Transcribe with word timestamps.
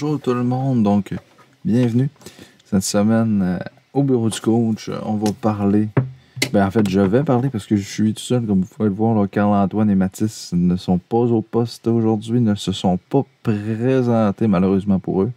bonjour 0.00 0.20
tout 0.20 0.34
le 0.34 0.44
monde. 0.44 0.84
Donc, 0.84 1.12
bienvenue 1.64 2.08
cette 2.64 2.84
semaine 2.84 3.42
euh, 3.42 3.58
au 3.92 4.04
bureau 4.04 4.30
du 4.30 4.40
coach. 4.40 4.88
On 5.04 5.14
va 5.14 5.32
parler. 5.32 5.88
Ben, 6.52 6.64
en 6.64 6.70
fait, 6.70 6.88
je 6.88 7.00
vais 7.00 7.24
parler 7.24 7.48
parce 7.48 7.66
que 7.66 7.74
je 7.74 7.82
suis 7.82 8.14
tout 8.14 8.22
seul. 8.22 8.46
Comme 8.46 8.60
vous 8.60 8.68
pouvez 8.68 8.88
le 8.90 8.94
voir, 8.94 9.28
Carl-Antoine 9.28 9.90
et 9.90 9.96
Mathis 9.96 10.50
ne 10.52 10.76
sont 10.76 10.98
pas 10.98 11.16
au 11.16 11.42
poste 11.42 11.88
aujourd'hui, 11.88 12.40
ne 12.40 12.54
se 12.54 12.70
sont 12.70 12.96
pas 12.96 13.24
présentés 13.42 14.46
malheureusement 14.46 15.00
pour 15.00 15.22
eux. 15.22 15.32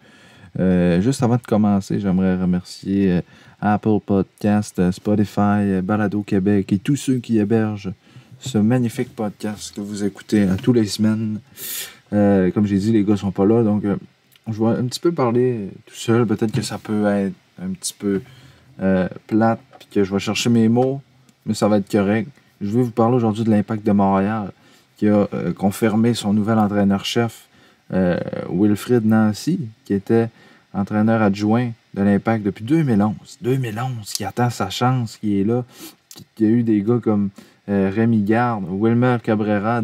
Euh, 0.59 1.01
juste 1.01 1.23
avant 1.23 1.37
de 1.37 1.41
commencer, 1.41 1.99
j'aimerais 1.99 2.39
remercier 2.39 3.13
euh, 3.13 3.21
Apple 3.61 3.97
Podcast, 4.05 4.91
Spotify, 4.91 5.81
Balado 5.81 6.21
Québec 6.21 6.71
et 6.71 6.77
tous 6.77 6.97
ceux 6.97 7.17
qui 7.17 7.39
hébergent 7.39 7.93
ce 8.39 8.59
magnifique 8.59 9.15
podcast 9.15 9.73
que 9.75 9.81
vous 9.81 10.03
écoutez 10.03 10.45
tous 10.61 10.73
les 10.73 10.85
semaines. 10.85 11.39
Comme 12.11 12.65
j'ai 12.65 12.77
dit, 12.77 12.91
les 12.91 13.03
gars 13.03 13.17
sont 13.17 13.31
pas 13.31 13.45
là, 13.45 13.63
donc 13.63 13.85
je 14.47 14.63
vais 14.63 14.69
un 14.69 14.85
petit 14.85 14.99
peu 14.99 15.11
parler 15.11 15.69
tout 15.85 15.95
seul. 15.95 16.25
Peut-être 16.25 16.51
que 16.51 16.61
ça 16.61 16.77
peut 16.77 17.05
être 17.07 17.35
un 17.61 17.69
petit 17.69 17.93
peu 17.97 18.21
euh, 18.81 19.07
plate, 19.27 19.59
puis 19.79 19.87
que 19.91 20.03
je 20.03 20.13
vais 20.13 20.19
chercher 20.19 20.49
mes 20.49 20.67
mots, 20.69 21.01
mais 21.45 21.53
ça 21.53 21.67
va 21.67 21.77
être 21.77 21.91
correct. 21.91 22.29
Je 22.59 22.69
vais 22.69 22.83
vous 22.83 22.91
parler 22.91 23.15
aujourd'hui 23.15 23.43
de 23.43 23.51
l'impact 23.51 23.85
de 23.85 23.91
Montréal, 23.91 24.51
qui 24.97 25.09
a 25.09 25.27
confirmé 25.57 26.13
son 26.13 26.31
nouvel 26.31 26.59
entraîneur-chef, 26.59 27.47
Wilfrid 27.89 29.03
Nancy, 29.03 29.59
qui 29.83 29.95
était 29.95 30.29
entraîneur 30.73 31.23
adjoint 31.23 31.71
de 31.95 32.03
l'impact 32.03 32.43
depuis 32.43 32.63
2011. 32.63 33.39
2011, 33.41 34.13
qui 34.13 34.23
attend 34.23 34.51
sa 34.51 34.69
chance, 34.69 35.17
qui 35.17 35.41
est 35.41 35.43
là, 35.43 35.65
qui, 36.35 36.45
a 36.45 36.49
eu 36.49 36.61
des 36.61 36.83
gars 36.83 36.99
comme 37.01 37.29
Rémi 37.67 38.21
Garde, 38.21 38.65
Wilmer 38.69 39.17
Cabrera, 39.23 39.81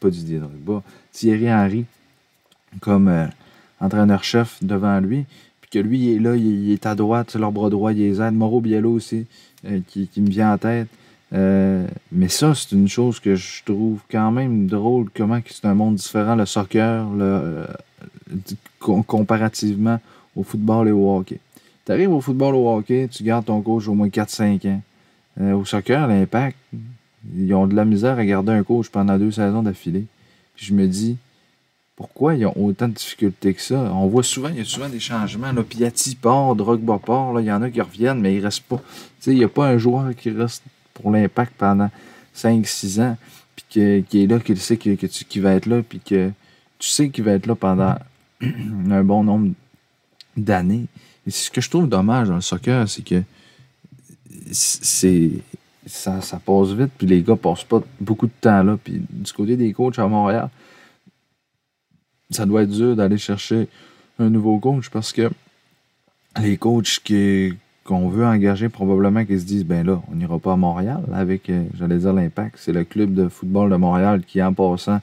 pas 0.00 0.10
Didier 0.10 0.40
Drogba, 0.40 0.82
Thierry 1.12 1.52
Henry 1.52 1.86
comme 2.80 3.08
euh, 3.08 3.26
entraîneur-chef 3.82 4.58
devant 4.62 5.00
lui. 5.00 5.26
Puis 5.60 5.70
que 5.70 5.78
lui, 5.78 5.98
il 6.00 6.16
est 6.16 6.18
là, 6.18 6.36
il, 6.36 6.70
est 6.70 6.86
à 6.86 6.94
droite, 6.94 7.34
leur 7.34 7.52
bras 7.52 7.70
droit, 7.70 7.92
il 7.92 7.98
les 7.98 8.20
aide. 8.20 8.34
Mauro 8.34 8.60
Biello 8.60 8.92
aussi, 8.92 9.26
euh, 9.66 9.80
qui, 9.86 10.08
me 10.18 10.30
vient 10.30 10.54
en 10.54 10.58
tête. 10.58 10.88
Euh, 11.34 11.86
mais 12.10 12.28
ça, 12.28 12.54
c'est 12.54 12.72
une 12.72 12.88
chose 12.88 13.20
que 13.20 13.34
je 13.34 13.62
trouve 13.64 14.00
quand 14.10 14.30
même 14.30 14.66
drôle, 14.66 15.08
comment 15.14 15.40
c'est 15.46 15.64
un 15.64 15.74
monde 15.74 15.96
différent, 15.96 16.34
le 16.34 16.46
soccer, 16.46 17.08
le, 17.10 17.66
comparativement 18.80 19.98
au 20.36 20.42
football 20.42 20.88
et 20.88 20.92
au 20.92 21.16
hockey. 21.16 21.38
Tu 21.86 21.92
arrives 21.92 22.12
au 22.12 22.20
football 22.20 22.54
au 22.54 22.68
hockey, 22.76 23.08
tu 23.10 23.22
gardes 23.22 23.46
ton 23.46 23.60
coach 23.62 23.88
au 23.88 23.94
moins 23.94 24.08
4-5 24.08 24.68
ans. 24.68 24.80
au 25.40 25.64
soccer, 25.64 26.06
l'impact, 26.06 26.56
ils 27.34 27.52
ont 27.54 27.66
de 27.66 27.74
la 27.74 27.86
misère 27.86 28.18
à 28.18 28.24
garder 28.26 28.52
un 28.52 28.62
coach 28.62 28.90
pendant 28.90 29.18
deux 29.18 29.30
saisons 29.30 29.62
d'affilée 29.62 30.06
je 30.56 30.74
me 30.74 30.86
dis, 30.86 31.16
pourquoi 31.96 32.34
ils 32.34 32.46
ont 32.46 32.56
autant 32.56 32.88
de 32.88 32.94
difficultés 32.94 33.54
que 33.54 33.60
ça? 33.60 33.76
On 33.92 34.06
voit 34.06 34.22
souvent, 34.22 34.48
il 34.48 34.58
y 34.58 34.60
a 34.60 34.64
souvent 34.64 34.88
des 34.88 35.00
changements. 35.00 35.52
Là, 35.52 35.62
Piatti 35.62 36.14
part, 36.14 36.54
Drogba 36.54 36.98
part, 36.98 37.38
il 37.40 37.46
y 37.46 37.52
en 37.52 37.62
a 37.62 37.70
qui 37.70 37.80
reviennent, 37.80 38.20
mais 38.20 38.34
ils 38.34 38.44
restent 38.44 38.64
pas. 38.64 38.80
il 39.26 39.34
n'y 39.34 39.44
a 39.44 39.48
pas 39.48 39.66
un 39.66 39.78
joueur 39.78 40.14
qui 40.16 40.30
reste 40.30 40.62
pour 40.94 41.10
l'impact 41.10 41.52
pendant 41.56 41.90
5-6 42.34 43.00
ans, 43.00 43.16
puis 43.56 44.04
qui 44.04 44.22
est 44.22 44.26
là, 44.26 44.38
qui 44.40 44.56
sait 44.56 44.76
que, 44.76 45.06
tu, 45.06 45.40
va 45.40 45.52
être 45.52 45.66
là, 45.66 45.82
puis 45.82 46.00
que 46.00 46.30
tu 46.78 46.88
sais 46.88 47.10
qu'il 47.10 47.24
va 47.24 47.32
être 47.32 47.46
là 47.46 47.54
pendant 47.54 47.96
un 48.40 49.04
bon 49.04 49.24
nombre 49.24 49.52
d'années. 50.36 50.86
Et 51.26 51.30
ce 51.30 51.50
que 51.50 51.60
je 51.60 51.70
trouve 51.70 51.88
dommage 51.88 52.28
dans 52.28 52.36
le 52.36 52.40
soccer, 52.40 52.88
c'est 52.88 53.04
que 53.04 53.22
c'est 54.50 55.30
ça, 55.86 56.20
ça 56.20 56.38
passe 56.38 56.70
vite, 56.70 56.90
puis 56.96 57.06
les 57.06 57.22
gars 57.22 57.36
passent 57.36 57.64
pas 57.64 57.82
beaucoup 58.00 58.26
de 58.26 58.32
temps 58.40 58.62
là. 58.62 58.78
Puis 58.82 59.02
du 59.08 59.32
côté 59.32 59.56
des 59.56 59.72
coachs 59.72 59.98
à 59.98 60.06
Montréal, 60.06 60.48
ça 62.32 62.46
doit 62.46 62.62
être 62.62 62.70
dur 62.70 62.96
d'aller 62.96 63.18
chercher 63.18 63.68
un 64.18 64.30
nouveau 64.30 64.58
coach 64.58 64.90
parce 64.90 65.12
que 65.12 65.30
les 66.40 66.56
coachs 66.56 67.00
qui, 67.04 67.54
qu'on 67.84 68.08
veut 68.08 68.24
engager, 68.24 68.68
probablement 68.68 69.24
qu'ils 69.24 69.40
se 69.40 69.44
disent 69.44 69.64
ben 69.64 69.86
là, 69.86 70.02
on 70.10 70.16
n'ira 70.16 70.38
pas 70.38 70.52
à 70.52 70.56
Montréal 70.56 71.02
avec, 71.12 71.50
euh, 71.50 71.64
j'allais 71.74 71.98
dire, 71.98 72.12
l'impact. 72.12 72.56
C'est 72.58 72.72
le 72.72 72.84
club 72.84 73.14
de 73.14 73.28
football 73.28 73.70
de 73.70 73.76
Montréal 73.76 74.22
qui, 74.26 74.42
en 74.42 74.52
passant, 74.52 75.00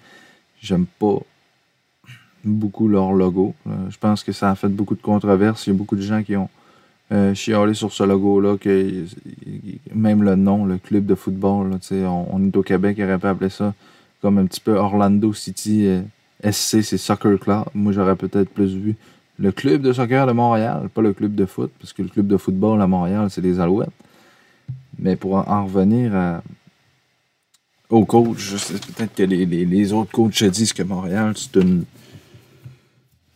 j'aime 0.61 0.85
pas 0.85 1.19
beaucoup 2.43 2.87
leur 2.87 3.11
logo. 3.13 3.53
Euh, 3.67 3.71
je 3.89 3.97
pense 3.97 4.23
que 4.23 4.31
ça 4.31 4.49
a 4.49 4.55
fait 4.55 4.69
beaucoup 4.69 4.95
de 4.95 5.01
controverses. 5.01 5.67
Il 5.67 5.71
y 5.71 5.73
a 5.73 5.77
beaucoup 5.77 5.95
de 5.95 6.01
gens 6.01 6.23
qui 6.23 6.35
ont 6.35 6.49
euh, 7.11 7.33
chialer 7.33 7.73
sur 7.73 7.91
ce 7.91 8.03
logo-là, 8.03 8.57
que 8.57 9.05
même 9.93 10.23
le 10.23 10.35
nom, 10.35 10.65
le 10.65 10.77
club 10.77 11.05
de 11.05 11.15
football, 11.15 11.79
on, 11.91 12.27
on, 12.31 12.47
est 12.47 12.55
au 12.55 12.63
Québec, 12.63 12.95
il 12.99 13.03
aurait 13.03 13.17
pu 13.17 13.27
appeler 13.27 13.49
ça 13.49 13.73
comme 14.21 14.37
un 14.37 14.45
petit 14.45 14.59
peu 14.59 14.75
Orlando 14.75 15.33
City 15.33 15.87
euh, 15.87 16.01
SC, 16.43 16.83
c'est 16.83 16.97
Soccer 16.97 17.39
Club. 17.39 17.65
Moi, 17.73 17.91
j'aurais 17.91 18.15
peut-être 18.15 18.49
plus 18.49 18.75
vu 18.75 18.95
le 19.39 19.51
club 19.51 19.81
de 19.81 19.93
soccer 19.93 20.27
de 20.27 20.33
Montréal, 20.33 20.89
pas 20.93 21.01
le 21.01 21.13
club 21.13 21.33
de 21.33 21.45
foot, 21.45 21.71
parce 21.79 21.93
que 21.93 22.01
le 22.01 22.09
club 22.09 22.27
de 22.27 22.37
football 22.37 22.81
à 22.81 22.87
Montréal, 22.87 23.27
c'est 23.29 23.41
les 23.41 23.59
Alouettes. 23.59 23.89
Mais 24.97 25.15
pour 25.15 25.35
en, 25.35 25.65
revenir 25.65 26.13
à, 26.13 26.43
au 27.89 28.03
coach, 28.03 28.51
peut-être 28.95 29.15
que 29.15 29.23
les, 29.23 29.93
autres 29.93 30.11
coachs 30.11 30.43
disent 30.43 30.73
que 30.73 30.83
Montréal, 30.83 31.33
c'est 31.37 31.55
une, 31.55 31.85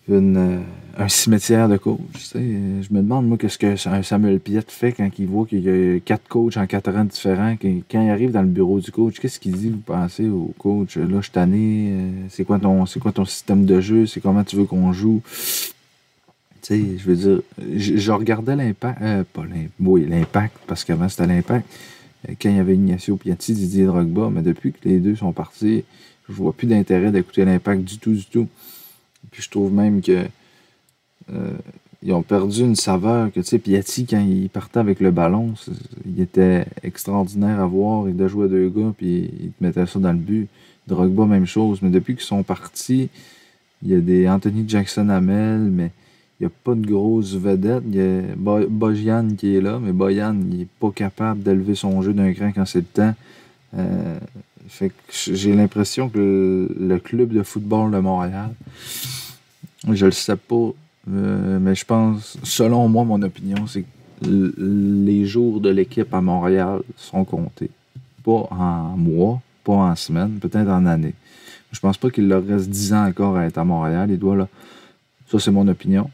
une 0.10 0.38
euh, 0.38 0.60
un 0.98 1.10
cimetière 1.10 1.68
de 1.70 1.78
coach. 1.78 2.00
Je 2.36 2.40
me 2.40 3.02
demande, 3.02 3.28
moi, 3.28 3.38
qu'est-ce 3.38 3.58
que 3.58 3.76
Samuel 3.76 4.40
Piette 4.40 4.72
fait 4.72 4.92
quand 4.92 5.10
il 5.18 5.28
voit 5.28 5.46
qu'il 5.46 5.64
y 5.64 5.70
a 5.70 6.00
quatre 6.00 6.28
coachs 6.28 6.58
en 6.58 6.68
quatre 6.68 6.96
ans 6.96 7.06
différents. 7.06 7.56
Quand 7.60 8.02
il 8.02 8.10
arrive 8.10 8.32
dans 8.32 8.42
le 8.42 8.48
bureau 8.48 8.80
du 8.80 8.92
coach, 8.92 9.20
qu'est-ce 9.20 9.40
qu'il 9.40 9.54
dit, 9.54 9.70
vous 9.70 9.78
pensez, 9.78 10.28
au 10.28 10.54
coach? 10.58 10.98
Là, 10.98 11.22
je 11.22 11.32
tanné, 11.32 11.90
euh, 11.92 12.12
c'est 12.30 12.44
quoi, 12.44 12.60
ton, 12.60 12.86
quoi 13.02 13.12
ton 13.12 13.26
système 13.26 13.66
de 13.66 13.82
jeu? 13.82 14.06
C'est 14.06 14.22
comment 14.22 14.44
tu 14.44 14.56
veux 14.56 14.66
qu'on 14.66 14.94
joue? 14.94 15.22
Tu 16.62 16.76
sais, 16.76 16.98
je 16.98 17.12
veux 17.12 17.16
dire, 17.16 17.42
je, 17.76 18.12
regardais 18.12 18.56
l'impact, 18.56 19.02
euh, 19.02 19.24
pas 19.34 19.42
l'impact, 19.42 19.72
oui, 19.82 20.06
l'impact, 20.08 20.56
parce 20.66 20.86
qu'avant 20.86 21.10
c'était 21.10 21.28
l'impact, 21.28 21.68
euh, 22.30 22.34
quand 22.42 22.50
il 22.50 22.56
y 22.56 22.60
avait 22.60 22.76
Ignacio 22.76 23.18
Piatti, 23.18 23.54
Didier 23.54 23.86
Drogba, 23.86 24.30
mais 24.32 24.42
depuis 24.42 24.72
que 24.72 24.88
les 24.88 25.00
deux 25.00 25.18
sont 25.18 25.34
partis, 25.34 25.84
je 26.30 26.34
vois 26.34 26.54
plus 26.54 26.68
d'intérêt 26.68 27.12
d'écouter 27.12 27.44
l'impact 27.44 27.84
du 27.84 27.98
tout, 27.98 28.14
du 28.14 28.26
tout. 28.26 28.48
Puis 29.32 29.42
je 29.42 29.50
trouve 29.50 29.74
même 29.74 30.02
que 30.02 30.26
ils 32.04 32.14
ont 32.14 32.22
perdu 32.22 32.62
une 32.62 32.76
saveur 32.76 33.32
que, 33.32 33.40
tu 33.40 33.48
sais, 33.48 33.60
Piatti, 33.60 34.06
quand 34.06 34.20
il 34.20 34.50
partait 34.50 34.80
avec 34.80 35.00
le 35.00 35.12
ballon, 35.12 35.54
il 36.06 36.22
était 36.22 36.66
extraordinaire 36.84 37.62
à 37.62 37.66
voir. 37.66 38.10
Il 38.10 38.18
de 38.18 38.28
jouer 38.28 38.50
deux 38.50 38.70
gars, 38.70 38.94
puis 38.98 39.30
il 39.42 39.52
te 39.52 39.64
mettait 39.64 39.86
ça 39.86 40.00
dans 40.00 40.12
le 40.12 40.18
but. 40.18 40.50
Drogba, 40.88 41.26
même 41.26 41.46
chose. 41.46 41.80
Mais 41.82 41.90
depuis 41.90 42.16
qu'ils 42.16 42.26
sont 42.26 42.44
partis, 42.44 43.10
il 43.84 43.90
y 43.90 43.96
a 43.96 44.00
des 44.00 44.28
Anthony 44.28 44.66
Jackson 44.68 45.08
Hamel, 45.10 45.60
mais 45.60 45.92
il 46.40 46.44
n'y 46.44 46.48
a 46.48 46.52
pas 46.64 46.76
de 46.76 46.86
grosses 46.86 47.36
vedettes. 47.36 47.84
Il 47.88 47.96
y 47.96 48.02
a 48.02 48.22
Bojan 48.68 49.30
qui 49.38 49.56
est 49.56 49.62
là, 49.62 49.80
mais 49.82 49.94
Bojan, 49.94 50.36
il 50.52 50.60
n'est 50.60 50.68
pas 50.80 50.92
capable 50.92 51.42
d'élever 51.42 51.76
son 51.76 52.02
jeu 52.02 52.14
d'un 52.14 52.34
cran 52.34 52.52
quand 52.54 52.66
c'est 52.66 52.80
le 52.80 52.86
temps. 52.86 53.16
Euh, 53.78 54.18
fait 54.68 54.90
que 54.90 54.94
j'ai 55.14 55.54
l'impression 55.54 56.10
que 56.10 56.68
le, 56.78 57.00
club 57.00 57.32
de 57.32 57.44
football 57.44 57.92
de 57.92 58.00
Montréal, 58.00 58.54
je 59.90 60.06
le 60.06 60.12
sais 60.12 60.36
pas 60.36 60.72
euh, 61.12 61.60
mais 61.60 61.76
je 61.76 61.86
pense, 61.86 62.38
selon 62.44 62.88
moi, 62.88 63.04
mon 63.04 63.22
opinion, 63.22 63.68
c'est 63.68 63.82
que 63.82 63.88
les 64.26 65.26
jours 65.26 65.60
de 65.60 65.70
l'équipe 65.70 66.14
à 66.14 66.22
Montréal 66.22 66.82
sont 66.96 67.26
comptés. 67.26 67.70
Pas 68.24 68.48
en 68.52 68.96
mois, 68.98 69.42
pas 69.64 69.74
en 69.74 69.96
semaines, 69.96 70.40
peut-être 70.40 70.70
en 70.70 70.86
années. 70.86 71.16
Je 71.72 71.80
pense 71.80 71.98
pas 71.98 72.10
qu'il 72.10 72.28
leur 72.28 72.46
reste 72.46 72.70
10 72.70 72.94
ans 72.94 73.06
encore 73.08 73.36
à 73.36 73.46
être 73.46 73.58
à 73.58 73.66
Montréal. 73.66 74.10
Il 74.12 74.20
doit 74.20 74.36
là. 74.36 74.48
Ça, 75.28 75.40
c'est 75.40 75.52
mon 75.52 75.68
opinion. 75.68 76.10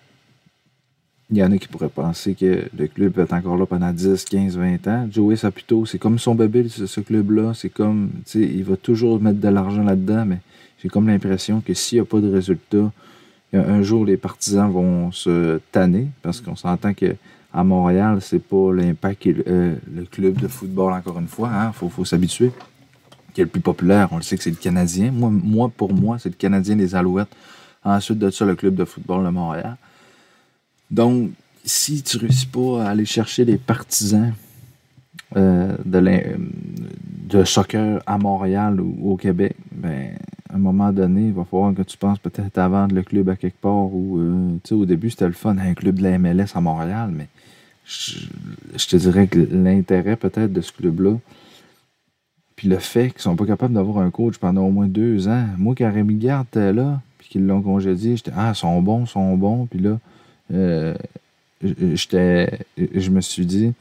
Il 1.30 1.38
y 1.38 1.44
en 1.44 1.52
a 1.52 1.58
qui 1.58 1.68
pourraient 1.68 1.90
penser 1.90 2.34
que 2.34 2.64
le 2.76 2.88
club 2.88 3.14
va 3.14 3.24
être 3.24 3.34
encore 3.34 3.58
là 3.58 3.68
pendant 3.68 3.92
10, 3.92 4.26
15, 4.26 4.58
20 4.58 4.88
ans. 4.88 5.08
Joey 5.12 5.36
Saputo, 5.36 5.86
c'est 5.86 6.00
comme 6.00 6.18
son 6.18 6.34
bébé, 6.34 6.68
ce, 6.70 7.02
club-là. 7.02 7.54
C'est 7.54 7.70
comme, 7.70 8.10
tu 8.26 8.32
sais, 8.32 8.40
il 8.40 8.64
va 8.64 8.78
toujours 8.78 9.22
mettre 9.22 9.40
de 9.40 9.48
l'argent 9.50 9.84
là-dedans, 9.84 10.26
mais 10.26 10.40
j'ai 10.82 10.90
comme 10.90 11.08
l'impression 11.08 11.62
que 11.62 11.74
s'il 11.76 11.98
n'y 11.98 12.02
a 12.02 12.06
pas 12.06 12.20
de 12.20 12.32
résultat, 12.32 12.92
un 13.54 13.82
jour, 13.82 14.06
les 14.06 14.18
partisans 14.18 14.72
vont 14.72 15.12
se 15.12 15.60
tanner 15.72 16.08
parce 16.22 16.40
qu'on 16.42 16.56
s'entend 16.56 16.94
que 16.94 17.16
à 17.54 17.64
Montréal, 17.64 18.20
c'est 18.22 18.40
pas 18.40 18.72
l'impact 18.74 19.22
qui 19.22 19.36
euh, 19.48 19.76
le 19.92 20.06
club 20.06 20.40
de 20.40 20.48
football, 20.48 20.94
encore 20.94 21.18
une 21.20 21.28
fois. 21.28 21.50
Il 21.52 21.56
hein, 21.56 21.72
faut, 21.74 22.06
s'habituer. 22.06 22.52
Qui 23.34 23.42
est 23.42 23.44
le 23.44 23.50
plus 23.50 23.62
populaire, 23.62 24.10
on 24.12 24.18
le 24.18 24.24
sait 24.24 24.38
que 24.38 24.44
c'est 24.44 24.50
le 24.50 24.56
Canadien. 24.56 25.12
Moi, 25.12 25.72
pour 25.76 25.94
moi, 25.94 26.18
c'est 26.20 26.30
le 26.30 26.36
Canadien 26.36 26.76
des 26.76 26.96
Alouettes. 26.96 27.30
Ensuite 27.84 28.20
de 28.20 28.30
ça, 28.30 28.46
le 28.46 28.56
club 28.56 28.76
de 28.76 28.86
football 28.86 29.24
de 29.24 29.30
Montréal. 29.30 29.78
Donc, 30.92 31.32
si 31.64 32.02
tu 32.04 32.18
réussis 32.18 32.48
pas 32.48 32.84
à 32.84 32.90
aller 32.90 33.06
chercher 33.06 33.46
les 33.46 33.58
partisans 33.58 34.34
euh, 35.38 35.76
de, 35.86 37.44
soccer 37.44 38.02
à 38.06 38.18
Montréal 38.18 38.82
ou 38.82 39.12
au 39.12 39.18
Québec, 39.18 39.56
ben, 39.72 40.18
à 40.50 40.56
un 40.56 40.58
moment 40.58 40.92
donné, 40.92 41.28
il 41.28 41.34
va 41.34 41.46
falloir 41.46 41.74
que 41.76 41.84
tu 41.84 41.98
penses 41.98 42.18
peut-être 42.18 42.58
à 42.58 42.68
vendre 42.68 42.96
le 42.96 43.04
club 43.04 43.30
à 43.30 43.36
quelque 43.36 43.60
part. 43.62 43.94
Ou, 43.94 44.20
euh, 44.20 44.60
au 44.72 44.86
début, 44.86 45.10
c'était 45.10 45.28
le 45.28 45.34
fun, 45.34 45.58
un 45.58 45.74
club 45.74 46.00
de 46.00 46.04
la 46.04 46.18
MLS 46.18 46.48
à 46.56 46.62
Montréal, 46.62 47.12
mais 47.14 47.28
je, 47.86 48.88
te 48.88 48.96
dirais 48.96 49.28
que 49.28 49.40
l'intérêt 49.40 50.16
peut-être 50.16 50.54
de 50.54 50.62
ce 50.62 50.72
club-là, 50.72 51.18
Puis 52.56 52.68
le 52.68 52.78
fait 52.78 53.12
qu'ils 53.12 53.22
sont 53.22 53.36
pas 53.36 53.46
capables 53.46 53.74
d'avoir 53.74 54.00
un 54.00 54.10
coach 54.10 54.38
pendant 54.38 54.64
au 54.64 54.72
moins 54.72 54.88
deux 54.88 55.28
ans. 55.28 55.46
Moi, 55.58 55.76
quand 55.78 55.92
Rémi 55.92 56.16
Garde 56.16 56.48
était 56.52 56.74
là, 56.74 57.02
puis 57.18 57.30
qu'ils 57.30 57.46
l'ont 57.46 57.62
congédié, 57.62 58.16
j'étais 58.16 58.32
Ah, 58.36 58.52
ils 58.54 58.58
sont 58.58 58.82
bons, 58.82 59.06
ils 59.06 59.08
sont 59.08 59.38
bons. 59.38 59.66
Puis 59.66 59.80
là, 59.80 60.00
euh, 60.54 60.96
j'étais. 61.62 62.60
Je 62.78 63.10
me 63.10 63.22
suis 63.22 63.46
dit 63.46 63.74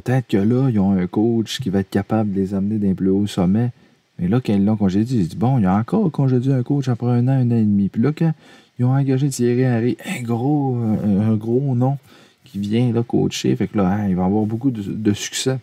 peut-être 0.00 0.28
que 0.28 0.36
là, 0.36 0.68
ils 0.68 0.78
ont 0.78 0.92
un 0.92 1.06
coach 1.06 1.60
qui 1.60 1.70
va 1.70 1.80
être 1.80 1.90
capable 1.90 2.32
de 2.32 2.40
les 2.40 2.54
amener 2.54 2.78
d'un 2.78 2.94
plus 2.94 3.08
haut 3.08 3.26
sommet. 3.26 3.70
Mais 4.18 4.28
là, 4.28 4.40
quand 4.44 4.52
ils 4.52 4.64
l'ont 4.64 4.76
congédié, 4.76 5.20
ils 5.20 5.28
disent 5.28 5.38
Bon, 5.38 5.58
il 5.58 5.62
y 5.62 5.66
a 5.66 5.74
encore 5.74 6.10
congédié 6.12 6.52
un 6.52 6.62
coach 6.62 6.88
après 6.88 7.06
un 7.08 7.28
an, 7.28 7.32
un 7.32 7.50
an 7.50 7.56
et 7.56 7.62
demi. 7.62 7.88
Puis 7.88 8.02
là, 8.02 8.12
quand 8.16 8.32
ils 8.78 8.84
ont 8.84 8.92
engagé 8.92 9.28
Thierry 9.30 9.66
Henry, 9.66 9.96
un 10.06 10.22
gros, 10.22 10.76
un, 10.76 11.34
gros 11.36 11.74
nom 11.74 11.96
qui 12.44 12.58
vient 12.58 12.92
là 12.92 13.02
coacher, 13.02 13.56
fait 13.56 13.68
que 13.68 13.78
là, 13.78 13.88
hein, 13.88 14.08
il 14.08 14.16
va 14.16 14.24
avoir 14.24 14.44
beaucoup 14.44 14.70
de 14.70 15.12
succès. 15.14 15.58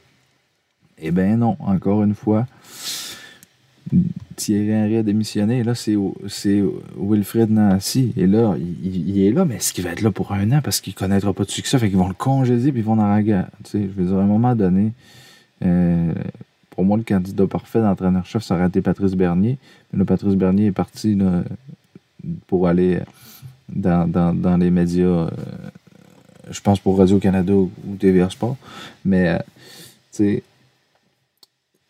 Eh 0.99 1.11
bien 1.11 1.37
non, 1.37 1.57
encore 1.59 2.03
une 2.03 2.15
fois, 2.15 2.47
Thierry 4.35 4.73
Henry 4.73 4.97
a 4.97 5.03
démissionné. 5.03 5.63
là, 5.63 5.75
c'est 5.75 5.95
Wilfred 6.97 7.51
Nancy. 7.51 8.13
Et 8.17 8.27
là, 8.27 8.55
il, 8.83 9.21
est 9.21 9.31
là, 9.31 9.45
mais 9.45 9.55
est-ce 9.55 9.73
qu'il 9.73 9.83
va 9.83 9.91
être 9.91 10.01
là 10.01 10.11
pour 10.11 10.31
un 10.31 10.51
an? 10.51 10.61
Parce 10.63 10.81
qu'il 10.81 10.93
ne 10.93 10.97
connaîtra 10.97 11.33
pas 11.33 11.43
de 11.43 11.51
succès? 11.51 11.77
Fait 11.77 11.89
qu'ils 11.89 11.97
vont 11.97 12.07
le 12.07 12.13
congédier 12.13 12.71
puis 12.71 12.81
ils 12.81 12.85
vont 12.85 12.99
en 12.99 13.21
Tu 13.21 13.31
sais, 13.65 13.81
je 13.81 14.01
veux 14.01 14.05
dire, 14.05 14.17
à 14.17 14.21
un 14.21 14.25
moment 14.25 14.55
donné, 14.55 14.93
euh, 15.63 16.13
pour 16.71 16.83
moi, 16.83 16.97
le 16.97 17.03
candidat 17.03 17.47
parfait 17.47 17.81
d'entraîneur-chef, 17.81 18.43
ça 18.43 18.55
aurait 18.55 18.67
été 18.67 18.81
Patrice 18.81 19.13
Bernier. 19.13 19.57
Mais 19.91 19.99
là, 19.99 20.05
Patrice 20.05 20.35
Bernier 20.35 20.67
est 20.67 20.71
parti 20.71 21.17
pour 22.47 22.67
aller 22.67 22.99
dans, 23.69 24.57
les 24.59 24.71
médias, 24.71 25.05
euh, 25.05 25.29
je 26.49 26.59
pense 26.61 26.79
pour 26.79 26.97
Radio-Canada 26.97 27.53
ou 27.53 27.69
TVA 27.99 28.29
Sport. 28.29 28.57
Mais, 29.05 29.29
euh, 29.29 29.37
tu 29.37 29.43
sais, 30.11 30.43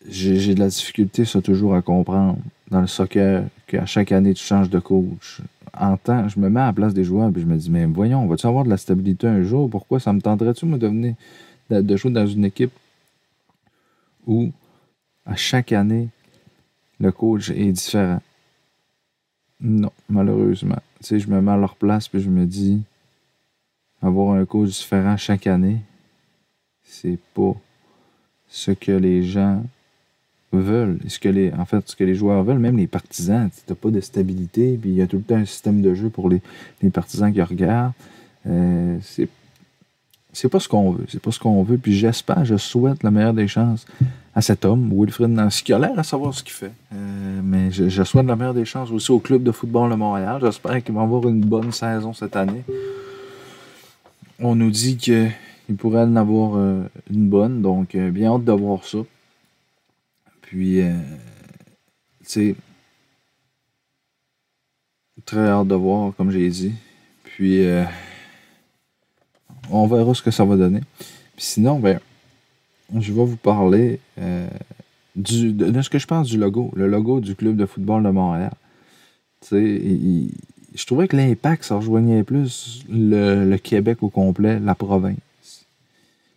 j'ai 0.07 0.53
de 0.53 0.59
la 0.59 0.67
difficulté, 0.67 1.25
ça, 1.25 1.41
toujours 1.41 1.75
à 1.75 1.81
comprendre 1.81 2.37
dans 2.69 2.81
le 2.81 2.87
soccer 2.87 3.45
qu'à 3.67 3.85
chaque 3.85 4.11
année, 4.11 4.33
tu 4.33 4.43
changes 4.43 4.69
de 4.69 4.79
coach. 4.79 5.41
En 5.73 5.97
temps, 5.97 6.27
je 6.27 6.39
me 6.39 6.49
mets 6.49 6.59
à 6.59 6.67
la 6.67 6.73
place 6.73 6.93
des 6.93 7.03
joueurs 7.03 7.29
et 7.35 7.39
je 7.39 7.45
me 7.45 7.57
dis, 7.57 7.69
mais 7.69 7.85
voyons, 7.85 8.27
va-tu 8.27 8.45
avoir 8.45 8.63
de 8.63 8.69
la 8.69 8.77
stabilité 8.77 9.27
un 9.27 9.43
jour? 9.43 9.69
Pourquoi 9.69 9.99
ça 9.99 10.13
me 10.13 10.21
tenterait-tu, 10.21 10.65
moi, 10.65 10.77
de, 10.77 10.87
venir, 10.87 11.15
de, 11.69 11.95
jouer 11.95 12.11
dans 12.11 12.27
une 12.27 12.45
équipe 12.45 12.73
où, 14.27 14.51
à 15.25 15.35
chaque 15.35 15.71
année, 15.71 16.09
le 16.99 17.11
coach 17.11 17.49
est 17.49 17.71
différent? 17.71 18.21
Non, 19.59 19.91
malheureusement. 20.09 20.79
Tu 20.99 21.05
sais, 21.05 21.19
je 21.19 21.27
me 21.27 21.41
mets 21.41 21.51
à 21.51 21.57
leur 21.57 21.75
place 21.75 22.07
puis 22.07 22.21
je 22.21 22.29
me 22.29 22.45
dis, 22.45 22.81
avoir 24.01 24.35
un 24.35 24.45
coach 24.45 24.69
différent 24.69 25.17
chaque 25.17 25.47
année, 25.47 25.79
c'est 26.83 27.19
pas 27.33 27.55
ce 28.47 28.71
que 28.71 28.91
les 28.91 29.23
gens 29.23 29.63
veulent, 30.57 30.99
ce 31.07 31.19
que 31.19 31.29
les, 31.29 31.51
en 31.53 31.65
fait, 31.65 31.87
ce 31.87 31.95
que 31.95 32.03
les 32.03 32.15
joueurs 32.15 32.43
veulent, 32.43 32.59
même 32.59 32.77
les 32.77 32.87
partisans. 32.87 33.49
Tu 33.49 33.61
n'as 33.71 33.75
pas 33.75 33.89
de 33.89 34.01
stabilité, 34.01 34.77
puis 34.79 34.91
il 34.91 34.95
y 34.95 35.01
a 35.01 35.07
tout 35.07 35.17
le 35.17 35.23
temps 35.23 35.35
un 35.35 35.45
système 35.45 35.81
de 35.81 35.93
jeu 35.93 36.09
pour 36.09 36.29
les, 36.29 36.41
partisans 36.91 37.31
qui 37.31 37.41
regardent. 37.41 37.93
Euh, 38.47 38.97
c'est 40.33 40.49
pas 40.49 40.59
ce 40.59 40.67
qu'on 40.67 40.91
veut. 40.91 41.05
C'est 41.07 41.21
pas 41.21 41.31
ce 41.31 41.39
qu'on 41.39 41.61
veut. 41.63 41.77
Puis 41.77 41.93
j'espère, 41.93 42.43
je 42.43 42.57
souhaite 42.57 43.03
la 43.03 43.11
meilleure 43.11 43.33
des 43.33 43.47
chances 43.47 43.85
à 44.35 44.41
cet 44.41 44.65
homme, 44.65 44.91
Wilfred 44.91 45.29
Nancy, 45.29 45.63
qui 45.63 45.73
a 45.73 45.79
l'air 45.79 45.97
à 45.97 46.03
savoir 46.03 46.33
ce 46.33 46.43
qu'il 46.43 46.53
fait. 46.53 46.71
Euh, 46.93 47.41
mais 47.43 47.69
je, 47.71 48.03
souhaite 48.03 48.25
la 48.25 48.35
meilleure 48.35 48.55
des 48.55 48.65
chances 48.65 48.91
aussi 48.91 49.11
au 49.11 49.19
club 49.19 49.43
de 49.43 49.51
football 49.51 49.91
de 49.91 49.95
Montréal. 49.95 50.39
J'espère 50.41 50.83
qu'il 50.83 50.95
va 50.95 51.01
avoir 51.01 51.27
une 51.27 51.41
bonne 51.41 51.71
saison 51.71 52.13
cette 52.13 52.35
année. 52.35 52.63
On 54.39 54.55
nous 54.55 54.71
dit 54.71 54.97
qu'il 54.97 55.31
pourrait 55.77 56.01
en 56.01 56.15
avoir 56.15 56.53
euh, 56.55 56.81
une 57.11 57.29
bonne, 57.29 57.61
donc 57.61 57.95
bien 57.95 58.33
hâte 58.33 58.43
de 58.43 58.51
voir 58.51 58.83
ça. 58.83 58.99
Puis, 60.53 60.81
euh, 60.81 60.93
tu 62.29 62.55
très 65.25 65.47
hâte 65.47 65.67
de 65.67 65.73
voir, 65.73 66.13
comme 66.15 66.29
j'ai 66.29 66.47
dit. 66.47 66.73
Puis, 67.23 67.65
euh, 67.65 67.85
on 69.71 69.87
verra 69.87 70.13
ce 70.13 70.21
que 70.21 70.29
ça 70.29 70.45
va 70.45 70.55
donner. 70.55 70.81
Puis 71.35 71.45
sinon, 71.45 71.79
ben, 71.79 71.99
je 72.93 73.11
vais 73.11 73.25
vous 73.25 73.35
parler 73.35 73.99
euh, 74.19 74.47
du, 75.15 75.53
de, 75.53 75.81
ce 75.81 75.89
que 75.89 75.97
je 75.97 76.05
pense 76.05 76.27
du 76.27 76.37
logo, 76.37 76.71
le 76.75 76.85
logo 76.85 77.19
du 77.19 77.33
club 77.33 77.55
de 77.55 77.65
football 77.65 78.03
de 78.03 78.11
Montréal. 78.11 78.53
Tu 79.41 79.47
sais, 79.47 79.81
je 80.75 80.85
trouvais 80.85 81.07
que 81.07 81.17
l'impact, 81.17 81.63
ça 81.63 81.77
rejoignait 81.77 82.21
plus 82.21 82.83
le, 82.87 83.49
le, 83.49 83.57
Québec 83.57 84.03
au 84.03 84.09
complet, 84.09 84.59
la 84.59 84.75
province. 84.75 85.65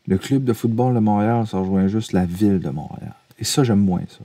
Le 0.07 0.17
club 0.17 0.45
de 0.45 0.55
football 0.55 0.95
de 0.95 1.01
Montréal, 1.01 1.47
ça 1.47 1.59
rejoint 1.59 1.89
juste 1.89 2.13
la 2.13 2.25
ville 2.25 2.61
de 2.61 2.71
Montréal. 2.71 3.13
Et 3.39 3.45
ça, 3.45 3.65
j'aime 3.65 3.81
moins 3.81 4.03
ça. 4.09 4.25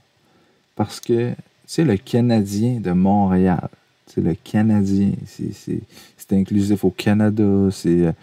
Parce 0.76 1.00
que, 1.00 1.32
tu 1.32 1.36
sais, 1.68 1.84
le 1.84 1.98
Canadien 1.98 2.80
de 2.80 2.92
Montréal, 2.92 3.70
c'est 4.08 4.22
le 4.22 4.36
Canadien, 4.36 5.12
c'est 5.28 6.34
inclusif 6.34 6.84
au 6.84 6.90
Canada, 6.92 7.70
c'est 7.72 8.14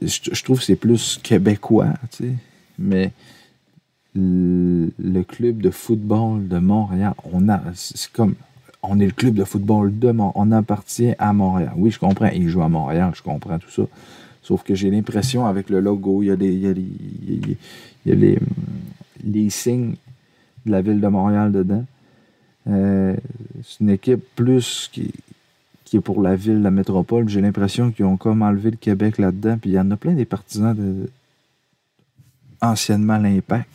je 0.00 0.42
trouve 0.42 0.58
que 0.58 0.64
c'est 0.64 0.76
plus 0.76 1.18
québécois, 1.22 1.94
tu 2.10 2.24
sais. 2.24 2.34
Mais 2.78 3.12
le, 4.14 5.22
club 5.22 5.60
de 5.60 5.70
football 5.70 6.48
de 6.48 6.58
Montréal, 6.58 7.14
on 7.32 7.48
a, 7.48 7.60
c'est 7.74 8.10
comme, 8.12 8.34
on 8.82 8.98
est 9.00 9.06
le 9.06 9.12
club 9.12 9.34
de 9.34 9.44
football 9.44 9.98
de 9.98 10.10
Montréal, 10.10 10.32
on 10.34 10.52
appartient 10.52 11.14
à 11.18 11.32
Montréal. 11.32 11.72
Oui, 11.76 11.90
je 11.90 11.98
comprends, 11.98 12.28
il 12.28 12.48
joue 12.48 12.62
à 12.62 12.68
Montréal, 12.68 13.12
je 13.14 13.22
comprends 13.22 13.58
tout 13.58 13.70
ça. 13.70 13.82
Sauf 14.42 14.62
que 14.62 14.74
j'ai 14.74 14.90
l'impression, 14.90 15.46
avec 15.46 15.70
le 15.70 15.80
logo, 15.80 16.22
il 16.22 16.26
y 16.26 16.30
a, 16.30 16.36
des, 16.36 16.52
il 16.52 16.60
y 16.60 16.66
a, 16.66 16.72
il 16.72 17.56
y 18.06 18.10
a 18.10 18.14
les, 18.14 18.38
les 19.24 19.50
signes 19.50 19.94
de 20.66 20.70
la 20.70 20.82
ville 20.82 21.00
de 21.00 21.08
Montréal 21.08 21.52
dedans. 21.52 21.84
Euh, 22.68 23.16
c'est 23.64 23.80
une 23.80 23.90
équipe 23.90 24.22
plus 24.36 24.88
qui, 24.92 25.12
qui 25.84 25.96
est 25.96 26.00
pour 26.00 26.22
la 26.22 26.36
ville, 26.36 26.62
la 26.62 26.70
métropole. 26.70 27.28
J'ai 27.28 27.40
l'impression 27.40 27.90
qu'ils 27.90 28.04
ont 28.04 28.16
comme 28.16 28.42
enlevé 28.42 28.70
le 28.70 28.76
Québec 28.76 29.18
là-dedans. 29.18 29.58
Puis 29.60 29.70
il 29.70 29.74
y 29.74 29.80
en 29.80 29.90
a 29.90 29.96
plein 29.96 30.14
des 30.14 30.24
partisans 30.24 30.74
de 30.74 31.08
anciennement 32.60 33.18
l'Impact. 33.18 33.68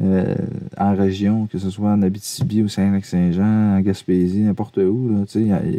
Euh, 0.00 0.34
en 0.78 0.94
région, 0.94 1.46
que 1.46 1.58
ce 1.58 1.68
soit 1.68 1.90
en 1.90 2.00
Abitibi, 2.00 2.62
au 2.62 2.68
Saint-Lac-Saint-Jean, 2.68 3.76
en 3.76 3.80
Gaspésie, 3.80 4.40
n'importe 4.40 4.78
où, 4.78 5.26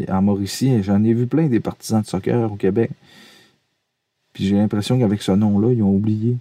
en 0.09 0.21
Mauricie, 0.21 0.83
j'en 0.83 1.03
ai 1.03 1.13
vu 1.13 1.25
plein 1.25 1.47
des 1.47 1.59
partisans 1.59 2.03
de 2.03 2.05
soccer 2.05 2.51
au 2.51 2.55
Québec. 2.55 2.91
Puis 4.31 4.45
j'ai 4.45 4.57
l'impression 4.57 4.99
qu'avec 4.99 5.23
ce 5.23 5.31
nom-là, 5.31 5.73
ils 5.73 5.81
ont 5.81 5.95
oublié 5.95 6.37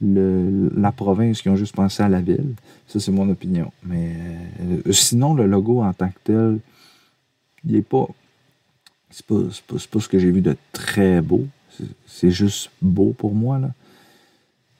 la 0.00 0.92
province 0.92 1.42
qui 1.42 1.48
ont 1.48 1.56
juste 1.56 1.74
pensé 1.74 2.02
à 2.02 2.08
la 2.08 2.20
ville. 2.20 2.54
Ça, 2.86 3.00
c'est 3.00 3.12
mon 3.12 3.28
opinion. 3.28 3.72
Mais 3.84 4.14
euh, 4.60 4.92
sinon, 4.92 5.34
le 5.34 5.46
logo 5.46 5.82
en 5.82 5.92
tant 5.92 6.08
que 6.08 6.18
tel, 6.24 6.58
il 7.64 7.76
est 7.76 7.82
pas. 7.82 8.06
C'est 9.10 9.24
pas, 9.24 9.40
pas, 9.66 10.00
ce 10.00 10.08
que 10.08 10.18
j'ai 10.18 10.30
vu 10.30 10.42
de 10.42 10.56
très 10.72 11.20
beau. 11.20 11.46
C'est 12.06 12.30
juste 12.30 12.70
beau 12.82 13.14
pour 13.16 13.34
moi. 13.34 13.58
Là. 13.58 13.70